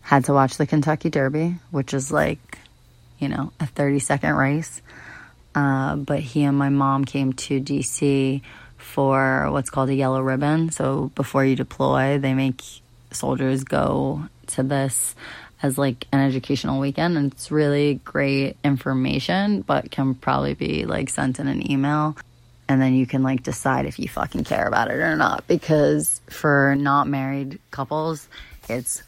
had 0.00 0.24
to 0.24 0.32
watch 0.32 0.56
the 0.56 0.66
Kentucky 0.66 1.08
Derby, 1.08 1.54
which 1.70 1.94
is 1.94 2.10
like, 2.10 2.58
you 3.20 3.28
know, 3.28 3.52
a 3.60 3.66
30 3.66 4.00
second 4.00 4.34
race. 4.34 4.82
Uh, 5.54 5.94
but 5.94 6.18
he 6.18 6.42
and 6.42 6.58
my 6.58 6.68
mom 6.68 7.04
came 7.04 7.32
to 7.34 7.60
DC 7.60 8.42
for 8.76 9.52
what's 9.52 9.70
called 9.70 9.90
a 9.90 9.94
yellow 9.94 10.20
ribbon. 10.20 10.72
So 10.72 11.12
before 11.14 11.44
you 11.44 11.54
deploy, 11.54 12.18
they 12.18 12.34
make 12.34 12.60
soldiers 13.12 13.62
go 13.62 14.28
to 14.48 14.64
this 14.64 15.14
as 15.62 15.78
like 15.78 16.06
an 16.12 16.20
educational 16.20 16.78
weekend 16.78 17.16
and 17.16 17.32
it's 17.32 17.50
really 17.50 17.94
great 18.04 18.56
information 18.64 19.62
but 19.62 19.90
can 19.90 20.14
probably 20.14 20.54
be 20.54 20.84
like 20.84 21.08
sent 21.08 21.38
in 21.38 21.48
an 21.48 21.70
email 21.70 22.16
and 22.68 22.80
then 22.82 22.94
you 22.94 23.06
can 23.06 23.22
like 23.22 23.42
decide 23.42 23.86
if 23.86 23.98
you 23.98 24.08
fucking 24.08 24.44
care 24.44 24.66
about 24.66 24.90
it 24.90 24.94
or 24.96 25.16
not 25.16 25.46
because 25.46 26.20
for 26.28 26.76
not 26.78 27.06
married 27.06 27.58
couples 27.70 28.28
it's 28.68 29.02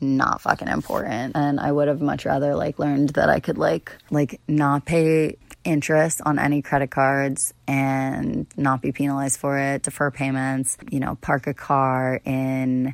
not 0.00 0.40
fucking 0.40 0.68
important 0.68 1.36
and 1.36 1.60
i 1.60 1.70
would 1.70 1.88
have 1.88 2.00
much 2.00 2.24
rather 2.24 2.54
like 2.54 2.78
learned 2.78 3.10
that 3.10 3.28
i 3.28 3.40
could 3.40 3.58
like 3.58 3.92
like 4.10 4.40
not 4.48 4.84
pay 4.84 5.36
interest 5.64 6.20
on 6.26 6.38
any 6.38 6.60
credit 6.60 6.90
cards 6.90 7.54
and 7.66 8.46
not 8.56 8.82
be 8.82 8.92
penalized 8.92 9.38
for 9.38 9.58
it 9.58 9.82
defer 9.82 10.10
payments 10.10 10.76
you 10.90 11.00
know 11.00 11.16
park 11.22 11.46
a 11.46 11.54
car 11.54 12.20
in 12.24 12.92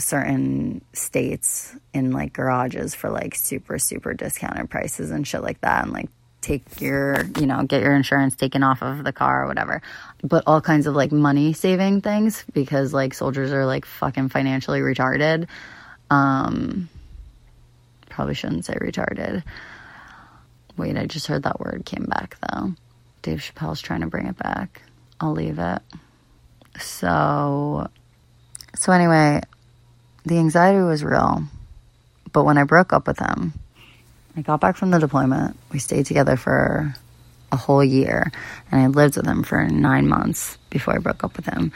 certain 0.00 0.84
states 0.92 1.74
in 1.92 2.12
like 2.12 2.32
garages 2.32 2.94
for 2.94 3.10
like 3.10 3.34
super 3.34 3.78
super 3.78 4.14
discounted 4.14 4.70
prices 4.70 5.10
and 5.10 5.26
shit 5.26 5.42
like 5.42 5.60
that 5.60 5.84
and 5.84 5.92
like 5.92 6.08
take 6.40 6.80
your 6.80 7.24
you 7.38 7.46
know 7.46 7.62
get 7.64 7.82
your 7.82 7.94
insurance 7.94 8.34
taken 8.34 8.62
off 8.62 8.82
of 8.82 9.04
the 9.04 9.12
car 9.12 9.44
or 9.44 9.46
whatever. 9.46 9.82
But 10.22 10.44
all 10.46 10.60
kinds 10.60 10.86
of 10.86 10.94
like 10.94 11.12
money 11.12 11.52
saving 11.52 12.00
things 12.00 12.44
because 12.52 12.92
like 12.92 13.14
soldiers 13.14 13.52
are 13.52 13.66
like 13.66 13.84
fucking 13.84 14.30
financially 14.30 14.80
retarded. 14.80 15.46
Um 16.10 16.88
probably 18.08 18.34
shouldn't 18.34 18.64
say 18.64 18.74
retarded. 18.74 19.42
Wait 20.76 20.96
i 20.96 21.06
just 21.06 21.26
heard 21.26 21.42
that 21.42 21.60
word 21.60 21.82
came 21.84 22.04
back 22.04 22.36
though. 22.40 22.74
Dave 23.22 23.40
chappelle's 23.40 23.80
trying 23.80 24.00
to 24.00 24.06
bring 24.06 24.26
it 24.26 24.36
back. 24.38 24.82
I'll 25.20 25.32
leave 25.32 25.58
it. 25.58 25.82
So 26.78 27.88
so 28.74 28.92
anyway 28.92 29.42
the 30.24 30.38
anxiety 30.38 30.80
was 30.80 31.04
real. 31.04 31.44
But 32.32 32.44
when 32.44 32.58
I 32.58 32.64
broke 32.64 32.92
up 32.92 33.06
with 33.06 33.18
him, 33.18 33.52
I 34.36 34.42
got 34.42 34.60
back 34.60 34.76
from 34.76 34.90
the 34.90 34.98
deployment. 34.98 35.56
We 35.72 35.78
stayed 35.78 36.06
together 36.06 36.36
for 36.36 36.94
a 37.52 37.56
whole 37.56 37.82
year, 37.82 38.30
and 38.70 38.80
I 38.80 38.86
lived 38.86 39.16
with 39.16 39.26
him 39.26 39.42
for 39.42 39.66
nine 39.66 40.06
months 40.06 40.56
before 40.70 40.94
I 40.94 40.98
broke 40.98 41.24
up 41.24 41.36
with 41.36 41.46
him. 41.46 41.72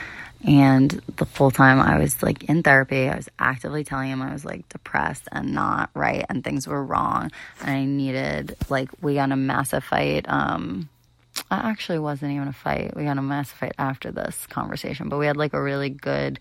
And 0.46 0.90
the 1.16 1.24
full 1.24 1.50
time 1.50 1.80
I 1.80 1.98
was 1.98 2.22
like 2.22 2.44
in 2.44 2.62
therapy, 2.62 3.09
I 3.09 3.16
was 3.16 3.30
actively 3.38 3.83
telling 3.83 4.11
him 4.11 4.20
I 4.20 4.33
was 4.33 4.44
like 4.44 4.68
depressed 4.68 5.26
and 5.33 5.54
not 5.54 5.90
right, 5.94 6.24
and 6.28 6.44
things 6.44 6.68
were 6.68 6.85
wrong, 6.85 7.33
and 7.61 7.70
I 7.70 7.85
needed 7.85 8.54
like 8.68 8.90
we 9.00 9.14
got 9.14 9.33
a 9.33 9.37
massive 9.37 9.83
fight. 9.83 10.26
Um, 10.28 10.88
it 11.37 11.44
actually 11.50 11.98
wasn't 11.98 12.33
even 12.33 12.48
a 12.48 12.52
fight. 12.52 12.94
We 12.94 13.04
got 13.04 13.18
a 13.18 13.22
massive 13.22 13.57
fight 13.57 13.74
after 13.78 14.12
this 14.12 14.46
conversation, 14.46 15.09
but 15.09 15.18
we 15.18 15.26
had 15.26 15.37
like 15.37 15.54
a 15.54 15.62
really 15.62 15.90
good 15.90 16.38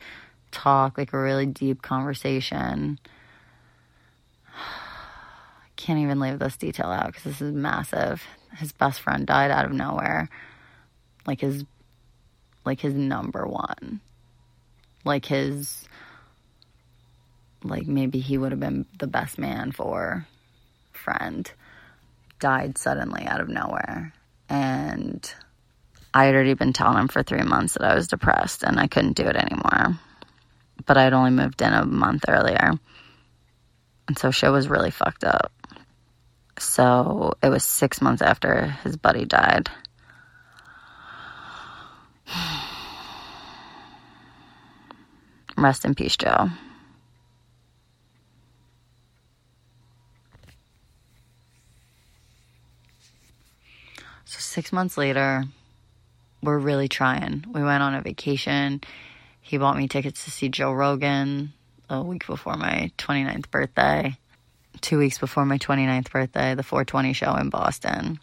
talk, 0.53 0.97
like 0.97 1.11
a 1.11 1.19
really 1.19 1.45
deep 1.45 1.81
conversation. 1.81 2.99
I 4.47 5.67
can't 5.75 5.99
even 5.99 6.19
leave 6.19 6.39
this 6.39 6.55
detail 6.55 6.87
out 6.87 7.07
because 7.07 7.23
this 7.23 7.41
is 7.41 7.53
massive. 7.53 8.23
His 8.55 8.71
best 8.71 9.01
friend 9.01 9.27
died 9.27 9.51
out 9.51 9.65
of 9.65 9.71
nowhere. 9.71 10.29
Like 11.25 11.41
his 11.41 11.65
like 12.63 12.79
his 12.79 12.93
number 12.93 13.45
one. 13.45 13.99
Like 15.03 15.25
his 15.25 15.85
like 17.63 17.87
maybe 17.87 18.19
he 18.19 18.37
would 18.37 18.51
have 18.51 18.59
been 18.59 18.85
the 18.99 19.07
best 19.07 19.37
man 19.37 19.71
for 19.71 20.25
friend 20.91 21.51
died 22.39 22.77
suddenly 22.77 23.25
out 23.25 23.41
of 23.41 23.49
nowhere. 23.49 24.13
And 24.49 25.33
I 26.13 26.25
had 26.25 26.35
already 26.35 26.53
been 26.53 26.73
telling 26.73 26.99
him 26.99 27.07
for 27.07 27.23
three 27.23 27.41
months 27.41 27.73
that 27.73 27.83
I 27.83 27.95
was 27.95 28.07
depressed 28.07 28.63
and 28.63 28.79
I 28.79 28.87
couldn't 28.87 29.17
do 29.17 29.23
it 29.23 29.35
anymore 29.35 29.99
but 30.85 30.97
I'd 30.97 31.13
only 31.13 31.31
moved 31.31 31.61
in 31.61 31.73
a 31.73 31.85
month 31.85 32.25
earlier. 32.27 32.71
And 34.07 34.17
so 34.17 34.31
shit 34.31 34.51
was 34.51 34.67
really 34.67 34.91
fucked 34.91 35.23
up. 35.23 35.51
So 36.59 37.33
it 37.41 37.49
was 37.49 37.63
six 37.63 38.01
months 38.01 38.21
after 38.21 38.67
his 38.83 38.95
buddy 38.97 39.25
died. 39.25 39.69
Rest 45.57 45.85
in 45.85 45.95
peace, 45.95 46.17
Joe. 46.17 46.49
So 54.25 54.39
six 54.39 54.73
months 54.73 54.97
later, 54.97 55.43
we're 56.41 56.57
really 56.57 56.87
trying. 56.87 57.45
We 57.53 57.63
went 57.63 57.83
on 57.83 57.93
a 57.93 58.01
vacation. 58.01 58.81
He 59.45 59.57
bought 59.57 59.77
me 59.77 59.89
tickets 59.89 60.23
to 60.23 60.31
see 60.31 60.47
Joe 60.47 60.71
Rogan 60.71 61.51
a 61.89 62.01
week 62.01 62.25
before 62.25 62.55
my 62.55 62.91
29th 62.97 63.51
birthday, 63.51 64.17
two 64.79 64.97
weeks 64.97 65.19
before 65.19 65.45
my 65.45 65.57
29th 65.57 66.09
birthday, 66.09 66.55
the 66.55 66.63
420 66.63 67.11
show 67.11 67.35
in 67.35 67.49
Boston. 67.49 68.19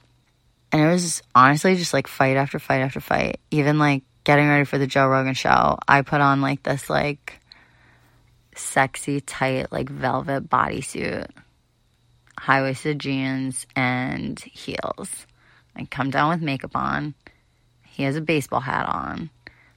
And 0.73 0.81
it 0.81 0.87
was 0.87 1.23
honestly 1.35 1.77
just 1.77 1.93
like 1.93 2.07
fight 2.07 2.39
after 2.39 2.59
fight 2.59 2.81
after 2.81 3.01
fight. 3.01 3.39
Even 3.51 3.79
like 3.79 4.03
getting 4.25 4.49
ready 4.49 4.65
for 4.65 4.79
the 4.79 4.87
Joe 4.87 5.09
Rogan 5.09 5.35
show, 5.35 5.79
I 5.87 6.01
put 6.01 6.23
on 6.23 6.41
like 6.41 6.63
this 6.63 6.89
like 6.89 7.39
sexy, 8.57 9.21
tight, 9.21 9.71
like 9.71 9.91
velvet 9.91 10.49
bodysuit, 10.49 11.29
high 12.39 12.63
waisted 12.63 12.99
jeans, 12.99 13.67
and 13.77 14.41
heels. 14.41 15.27
I 15.77 15.85
come 15.85 16.09
down 16.09 16.31
with 16.31 16.41
makeup 16.41 16.75
on. 16.75 17.15
He 17.85 18.05
has 18.05 18.17
a 18.17 18.23
baseball 18.23 18.61
hat 18.61 18.89
on. 18.89 19.29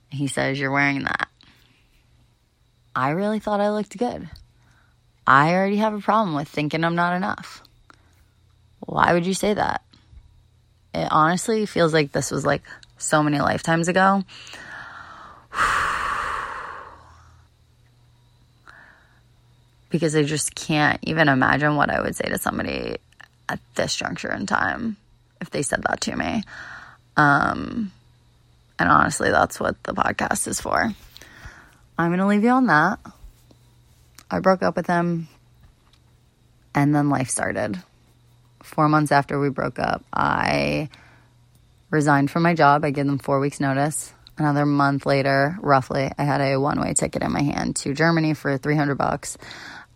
He 0.10 0.28
says, 0.28 0.58
You're 0.58 0.72
wearing 0.72 1.04
that. 1.04 1.28
I 2.96 3.10
really 3.12 3.40
thought 3.40 3.60
I 3.60 3.72
looked 3.72 3.98
good. 3.98 4.30
I 5.26 5.54
already 5.54 5.78
have 5.78 5.94
a 5.94 6.02
problem 6.02 6.36
with 6.36 6.48
thinking 6.48 6.84
I'm 6.84 6.96
not 6.96 7.16
enough. 7.16 7.64
Why 8.86 9.14
would 9.14 9.26
you 9.26 9.34
say 9.34 9.54
that? 9.54 9.82
It 10.94 11.08
honestly 11.10 11.66
feels 11.66 11.94
like 11.94 12.12
this 12.12 12.30
was 12.30 12.46
like 12.46 12.62
so 12.98 13.24
many 13.24 13.40
lifetimes 13.40 13.88
ago. 13.88 14.24
because 19.90 20.16
I 20.16 20.24
just 20.24 20.54
can't 20.56 21.00
even 21.04 21.30
imagine 21.30 21.76
what 21.76 21.90
I 21.90 22.02
would 22.02 22.16
say 22.16 22.28
to 22.28 22.38
somebody 22.38 22.98
at 23.50 23.60
this 23.76 23.96
juncture 23.96 24.32
in 24.32 24.46
time 24.46 24.98
if 25.42 25.50
they 25.50 25.62
said 25.62 25.84
that 25.84 26.02
to 26.02 26.16
me. 26.16 26.44
Um, 27.18 27.92
and 28.80 28.90
honestly, 28.90 29.30
that's 29.30 29.60
what 29.60 29.82
the 29.84 29.94
podcast 29.94 30.48
is 30.48 30.60
for. 30.60 30.94
I'm 31.98 32.10
going 32.10 32.20
to 32.20 32.28
leave 32.28 32.44
you 32.44 32.50
on 32.50 32.68
that. 32.68 33.00
I 34.32 34.40
broke 34.40 34.64
up 34.64 34.76
with 34.76 34.88
him, 34.88 35.28
and 36.74 36.94
then 36.96 37.10
life 37.10 37.30
started. 37.30 37.82
Four 38.64 38.90
months 38.90 39.12
after 39.12 39.40
we 39.40 39.50
broke 39.50 39.78
up, 39.78 40.04
I 40.12 40.90
resigned 41.92 42.32
from 42.32 42.44
my 42.44 42.56
job. 42.56 42.84
I 42.84 42.92
gave 42.92 43.06
them 43.06 43.20
four 43.20 43.40
weeks' 43.40 43.60
notice. 43.60 44.12
Another 44.38 44.66
month 44.66 45.06
later, 45.06 45.56
roughly, 45.62 46.10
I 46.18 46.24
had 46.24 46.42
a 46.42 46.60
one-way 46.60 46.96
ticket 46.96 47.22
in 47.22 47.32
my 47.32 47.44
hand 47.44 47.76
to 47.78 47.94
Germany 47.94 48.34
for 48.34 48.58
300 48.58 48.96
bucks, 48.96 49.38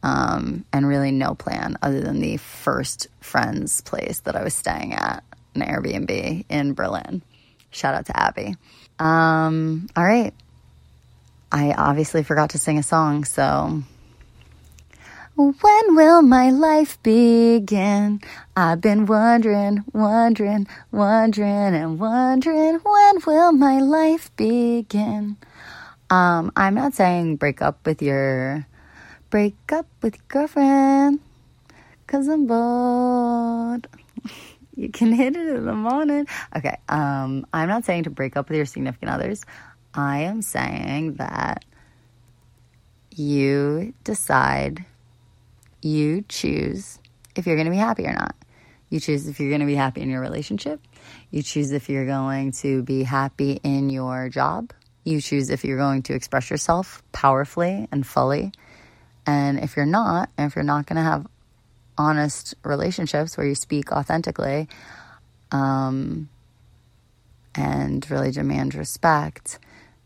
um, 0.04 0.66
and 0.72 0.88
really 0.88 1.12
no 1.12 1.34
plan 1.34 1.78
other 1.82 2.02
than 2.02 2.20
the 2.20 2.38
first 2.38 3.08
friend's 3.20 3.82
place 3.82 4.20
that 4.22 4.36
I 4.36 4.44
was 4.44 4.54
staying 4.54 4.94
at, 4.94 5.24
an 5.56 5.62
Airbnb 5.62 6.46
in 6.50 6.74
Berlin. 6.76 7.24
Shout 7.72 7.96
out 7.96 8.06
to 8.06 8.20
Abby. 8.20 8.56
Um, 9.00 9.88
all 9.96 10.06
right. 10.06 10.36
I 11.52 11.72
obviously 11.72 12.24
forgot 12.24 12.52
to 12.52 12.58
sing 12.58 12.78
a 12.78 12.84
song, 12.84 13.24
so. 13.24 13.84
When 15.38 15.96
will 15.96 16.24
my 16.24 16.50
life 16.50 17.02
begin? 17.04 18.22
I've 18.56 18.82
been 18.82 19.06
wondering, 19.06 19.84
wondering, 19.94 20.68
wondering, 20.92 21.76
and 21.76 22.00
wondering 22.00 22.80
when 22.80 23.16
will 23.26 23.52
my 23.52 23.80
life 23.80 24.36
begin? 24.36 25.38
Um, 26.10 26.52
I'm 26.56 26.74
not 26.74 26.96
saying 26.96 27.36
break 27.36 27.62
up 27.62 27.86
with 27.86 28.02
your 28.02 28.66
break 29.30 29.56
up 29.72 29.86
with 30.02 30.16
your 30.16 30.26
girlfriend 30.28 31.20
cuz 32.08 32.28
I'm 32.28 32.48
bored. 32.48 33.88
you 34.76 34.90
can 34.90 35.12
hit 35.12 35.36
it 35.36 35.48
in 35.48 35.66
the 35.66 35.74
morning. 35.74 36.28
Okay, 36.56 36.78
um, 36.90 37.46
I'm 37.54 37.68
not 37.68 37.86
saying 37.86 38.04
to 38.04 38.10
break 38.10 38.38
up 38.38 38.50
with 38.50 38.58
your 38.58 38.66
significant 38.66 39.12
others. 39.12 39.44
I 39.98 40.20
am 40.20 40.44
saying 40.44 41.16
that 41.16 41.66
you 43.16 43.96
decide, 44.04 44.86
you 45.82 46.24
choose 46.30 47.00
if 47.36 47.48
you're 47.48 47.56
going 47.56 47.66
to 47.66 47.72
be 47.72 47.78
happy 47.78 48.06
or 48.06 48.14
not. 48.14 48.36
You 48.92 49.00
choose 49.00 49.28
if 49.28 49.40
you're 49.40 49.50
going 49.50 49.62
to 49.62 49.66
be 49.66 49.76
happy 49.76 50.02
in 50.02 50.10
your 50.10 50.22
relationship. 50.22 50.80
You 51.32 51.42
choose 51.42 51.72
if 51.72 51.90
you're 51.90 52.06
going 52.06 52.52
to 52.54 52.84
be 52.84 53.04
happy 53.04 53.60
in 53.64 53.90
your 53.90 54.30
job. 54.30 54.72
You 55.04 55.20
choose 55.20 55.50
if 55.50 55.66
you're 55.66 55.78
going 55.78 56.04
to 56.04 56.14
express 56.14 56.52
yourself 56.52 57.02
powerfully 57.12 57.88
and 57.92 58.06
fully. 58.06 58.52
And 59.26 59.60
if 59.60 59.76
you're 59.76 59.86
not, 59.88 60.30
and 60.38 60.50
if 60.50 60.56
you're 60.56 60.64
not 60.64 60.86
going 60.86 60.98
to 60.98 61.02
have 61.02 61.26
honest 61.98 62.54
relationships 62.64 63.36
where 63.36 63.48
you 63.48 63.56
speak 63.56 63.92
authentically 63.92 64.70
um, 65.52 66.30
and 67.56 68.10
really 68.12 68.32
demand 68.32 68.76
respect, 68.76 69.58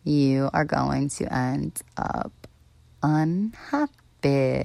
you 0.03 0.49
are 0.53 0.65
going 0.65 1.09
to 1.09 1.33
end 1.33 1.81
up 1.97 2.31
unhappy. 3.03 4.63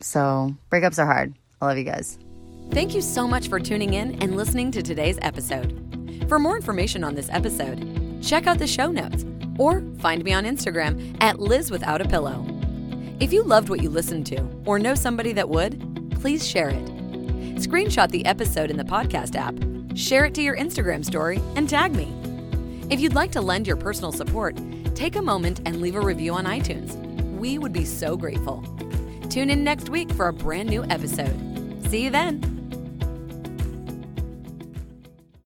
So, 0.00 0.54
breakups 0.70 0.98
are 0.98 1.06
hard. 1.06 1.34
I 1.60 1.66
love 1.66 1.78
you 1.78 1.84
guys. 1.84 2.18
Thank 2.70 2.94
you 2.94 3.00
so 3.00 3.26
much 3.26 3.48
for 3.48 3.58
tuning 3.58 3.94
in 3.94 4.22
and 4.22 4.36
listening 4.36 4.70
to 4.72 4.82
today's 4.82 5.18
episode. 5.22 5.74
For 6.28 6.38
more 6.38 6.56
information 6.56 7.02
on 7.02 7.14
this 7.14 7.30
episode, 7.30 8.22
check 8.22 8.46
out 8.46 8.58
the 8.58 8.66
show 8.66 8.90
notes 8.90 9.24
or 9.58 9.82
find 9.98 10.22
me 10.22 10.32
on 10.32 10.44
Instagram 10.44 11.16
at 11.20 11.40
Liz 11.40 11.70
Without 11.70 12.00
a 12.00 12.08
Pillow. 12.08 12.46
If 13.20 13.32
you 13.32 13.42
loved 13.42 13.68
what 13.68 13.82
you 13.82 13.90
listened 13.90 14.26
to 14.26 14.40
or 14.64 14.78
know 14.78 14.94
somebody 14.94 15.32
that 15.32 15.48
would, 15.48 16.10
please 16.20 16.46
share 16.46 16.68
it. 16.68 16.84
Screenshot 17.56 18.10
the 18.10 18.24
episode 18.26 18.70
in 18.70 18.76
the 18.76 18.84
podcast 18.84 19.34
app, 19.34 19.56
share 19.96 20.26
it 20.26 20.34
to 20.34 20.42
your 20.42 20.56
Instagram 20.56 21.04
story, 21.04 21.40
and 21.56 21.68
tag 21.68 21.96
me. 21.96 22.27
If 22.90 23.00
you'd 23.00 23.14
like 23.14 23.32
to 23.32 23.42
lend 23.42 23.66
your 23.66 23.76
personal 23.76 24.12
support, 24.12 24.56
take 24.94 25.16
a 25.16 25.22
moment 25.22 25.60
and 25.66 25.82
leave 25.82 25.94
a 25.94 26.00
review 26.00 26.32
on 26.32 26.46
iTunes. 26.46 26.96
We 27.38 27.58
would 27.58 27.72
be 27.72 27.84
so 27.84 28.16
grateful. 28.16 28.64
Tune 29.28 29.50
in 29.50 29.62
next 29.62 29.90
week 29.90 30.10
for 30.10 30.28
a 30.28 30.32
brand 30.32 30.70
new 30.70 30.84
episode. 30.84 31.36
See 31.90 32.04
you 32.04 32.10
then. 32.10 32.57